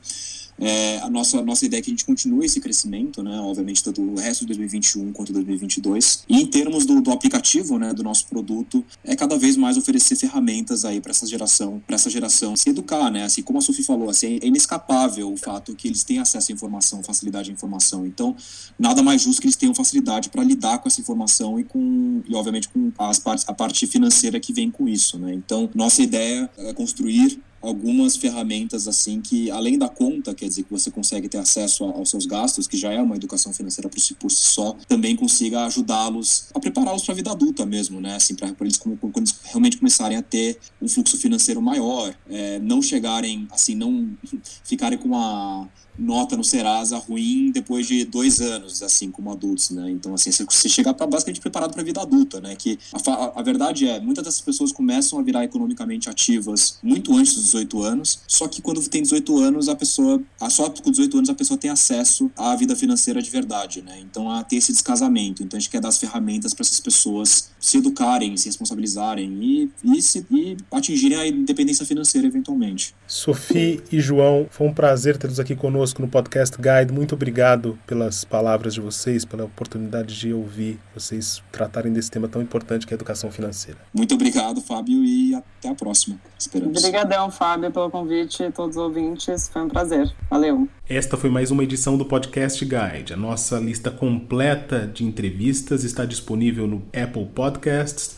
É, 0.59 0.97
a, 0.99 1.09
nossa, 1.09 1.41
nossa 1.41 1.65
ideia 1.65 1.79
é 1.79 1.83
que 1.83 1.89
a 1.89 1.93
gente 1.93 2.05
continue 2.05 2.45
esse 2.45 2.59
crescimento, 2.59 3.21
né, 3.21 3.39
obviamente, 3.39 3.83
tanto 3.83 4.01
o 4.01 4.15
resto 4.15 4.41
de 4.41 4.47
2021 4.47 5.11
quanto 5.13 5.31
2022. 5.31 6.23
E 6.27 6.41
em 6.41 6.45
termos 6.45 6.85
do, 6.85 7.01
do 7.01 7.11
aplicativo, 7.11 7.77
né, 7.77 7.93
do 7.93 8.03
nosso 8.03 8.27
produto, 8.27 8.83
é 9.03 9.15
cada 9.15 9.37
vez 9.37 9.55
mais 9.55 9.77
oferecer 9.77 10.15
ferramentas 10.15 10.85
aí 10.85 10.99
para 10.99 11.11
essa 11.11 11.25
geração, 11.25 11.81
para 11.85 11.95
essa 11.95 12.09
geração 12.09 12.55
se 12.55 12.69
educar, 12.69 13.11
né? 13.11 13.23
Assim 13.23 13.41
como 13.41 13.59
a 13.59 13.61
Sofia 13.61 13.85
falou, 13.85 14.09
assim, 14.09 14.39
é 14.41 14.47
inescapável 14.47 15.31
o 15.31 15.37
fato 15.37 15.75
que 15.75 15.87
eles 15.87 16.03
têm 16.03 16.19
acesso 16.19 16.51
à 16.51 16.53
informação, 16.53 17.03
facilidade 17.03 17.49
à 17.49 17.53
informação. 17.53 18.05
Então, 18.05 18.35
nada 18.79 19.03
mais 19.03 19.21
justo 19.21 19.41
que 19.41 19.47
eles 19.47 19.55
tenham 19.55 19.75
facilidade 19.75 20.29
para 20.29 20.43
lidar 20.43 20.79
com 20.79 20.87
essa 20.87 20.99
informação 20.99 21.59
e 21.59 21.63
com, 21.63 22.21
e 22.27 22.35
obviamente, 22.35 22.69
com 22.69 22.91
as 22.97 23.19
partes, 23.19 23.45
a 23.47 23.53
parte 23.53 23.85
financeira 23.87 24.39
que 24.39 24.53
vem 24.53 24.71
com 24.71 24.87
isso, 24.87 25.19
né? 25.19 25.33
Então, 25.33 25.69
nossa 25.75 26.01
ideia 26.01 26.49
é 26.57 26.73
construir 26.73 27.39
algumas 27.61 28.15
ferramentas 28.15 28.87
assim 28.87 29.21
que 29.21 29.49
além 29.51 29.77
da 29.77 29.89
conta 29.89 30.33
quer 30.33 30.47
dizer 30.47 30.63
que 30.63 30.71
você 30.71 30.91
consegue 30.91 31.27
ter 31.27 31.37
acesso 31.37 31.83
aos 31.83 32.09
seus 32.09 32.25
gastos 32.25 32.67
que 32.67 32.77
já 32.77 32.91
é 32.91 33.01
uma 33.01 33.15
educação 33.15 33.53
financeira 33.53 33.89
por 33.89 33.99
si, 33.99 34.13
por 34.13 34.29
si 34.29 34.41
só 34.41 34.75
também 34.87 35.15
consiga 35.15 35.65
ajudá-los 35.65 36.47
a 36.53 36.59
prepará-los 36.59 37.03
para 37.03 37.13
a 37.13 37.15
vida 37.15 37.31
adulta 37.31 37.65
mesmo 37.65 37.99
né 37.99 38.15
assim 38.15 38.35
para 38.35 38.53
eles 38.61 38.77
quando 38.77 38.97
eles 39.17 39.35
realmente 39.43 39.77
começarem 39.77 40.17
a 40.17 40.21
ter 40.21 40.59
um 40.81 40.87
fluxo 40.87 41.17
financeiro 41.17 41.61
maior 41.61 42.15
é, 42.29 42.59
não 42.59 42.81
chegarem 42.81 43.47
assim 43.51 43.75
não 43.75 44.09
ficarem 44.63 44.97
com 44.97 45.07
uma 45.07 45.69
nota 45.97 46.37
no 46.37 46.43
Serasa 46.43 46.97
ruim 46.97 47.51
depois 47.51 47.87
de 47.87 48.05
dois 48.05 48.39
anos, 48.39 48.83
assim, 48.83 49.09
como 49.09 49.31
adultos, 49.31 49.71
né? 49.71 49.89
Então, 49.89 50.13
assim, 50.13 50.29
você 50.31 50.69
chega 50.69 50.93
pra, 50.93 51.07
basicamente 51.07 51.41
preparado 51.41 51.71
para 51.71 51.81
a 51.81 51.85
vida 51.85 52.01
adulta, 52.01 52.39
né? 52.39 52.55
Que 52.55 52.77
a, 52.93 53.39
a, 53.39 53.41
verdade 53.41 53.87
é, 53.87 53.99
muitas 53.99 54.23
dessas 54.23 54.41
pessoas 54.41 54.71
começam 54.71 55.17
a 55.17 55.23
virar 55.23 55.43
economicamente 55.43 56.09
ativas 56.09 56.77
muito 56.83 57.15
antes 57.15 57.33
dos 57.33 57.46
18 57.47 57.81
anos, 57.81 58.19
só 58.27 58.47
que 58.47 58.61
quando 58.61 58.85
tem 58.87 59.01
18 59.01 59.37
anos, 59.39 59.69
a 59.69 59.75
pessoa, 59.75 60.21
só 60.49 60.69
com 60.69 60.91
18 60.91 61.17
anos, 61.17 61.29
a 61.29 61.33
pessoa 61.33 61.57
tem 61.57 61.69
acesso 61.69 62.31
à 62.37 62.55
vida 62.55 62.75
financeira 62.75 63.21
de 63.21 63.29
verdade, 63.29 63.81
né? 63.81 63.99
Então, 63.99 64.29
a 64.29 64.43
ter 64.43 64.57
esse 64.57 64.71
descasamento. 64.71 65.43
Então, 65.43 65.57
a 65.57 65.59
gente 65.59 65.69
quer 65.69 65.81
dar 65.81 65.89
as 65.89 65.97
ferramentas 65.97 66.53
para 66.53 66.63
essas 66.63 66.79
pessoas 66.79 67.49
se 67.59 67.77
educarem, 67.77 68.35
se 68.37 68.47
responsabilizarem 68.47 69.43
e, 69.43 69.71
e, 69.83 70.01
se, 70.01 70.25
e 70.31 70.57
atingirem 70.71 71.17
a 71.17 71.27
independência 71.27 71.85
financeira 71.85 72.27
eventualmente. 72.27 72.95
Sophie 73.07 73.81
e 73.89 74.01
João, 74.01 74.47
foi 74.49 74.67
um 74.67 74.73
prazer 74.73 75.15
tê-los 75.15 75.39
aqui 75.39 75.55
conosco 75.55 76.01
no 76.01 76.09
Podcast 76.09 76.57
Guide. 76.57 76.93
Muito 76.93 77.15
obrigado 77.15 77.79
pelas 77.87 78.25
palavras 78.25 78.73
de 78.73 78.81
vocês, 78.81 79.23
pela 79.23 79.45
oportunidade 79.45 80.19
de 80.19 80.33
ouvir 80.33 80.77
vocês 80.93 81.41
tratarem 81.51 81.93
desse 81.93 82.11
tema 82.11 82.27
tão 82.27 82.41
importante 82.41 82.85
que 82.85 82.93
é 82.93 82.95
a 82.95 82.97
educação 82.97 83.31
financeira. 83.31 83.79
Muito 83.93 84.13
obrigado, 84.15 84.59
Fábio, 84.59 85.05
e 85.05 85.33
até 85.33 85.69
a 85.69 85.75
próxima. 85.75 86.19
Esperamos. 86.37 86.77
Obrigadão, 86.79 87.31
Fábio, 87.31 87.71
pelo 87.71 87.89
convite 87.89 88.43
e 88.43 88.51
todos 88.51 88.75
os 88.75 88.83
ouvintes. 88.83 89.47
Foi 89.47 89.61
um 89.61 89.69
prazer. 89.69 90.13
Valeu. 90.29 90.67
Esta 90.89 91.15
foi 91.15 91.29
mais 91.29 91.49
uma 91.49 91.63
edição 91.63 91.97
do 91.97 92.05
Podcast 92.05 92.63
Guide. 92.63 93.13
A 93.13 93.17
nossa 93.17 93.57
lista 93.57 93.89
completa 93.89 94.85
de 94.85 95.05
entrevistas 95.05 95.85
está 95.85 96.03
disponível 96.03 96.67
no 96.67 96.85
Apple 96.93 97.25
Podcasts, 97.33 98.17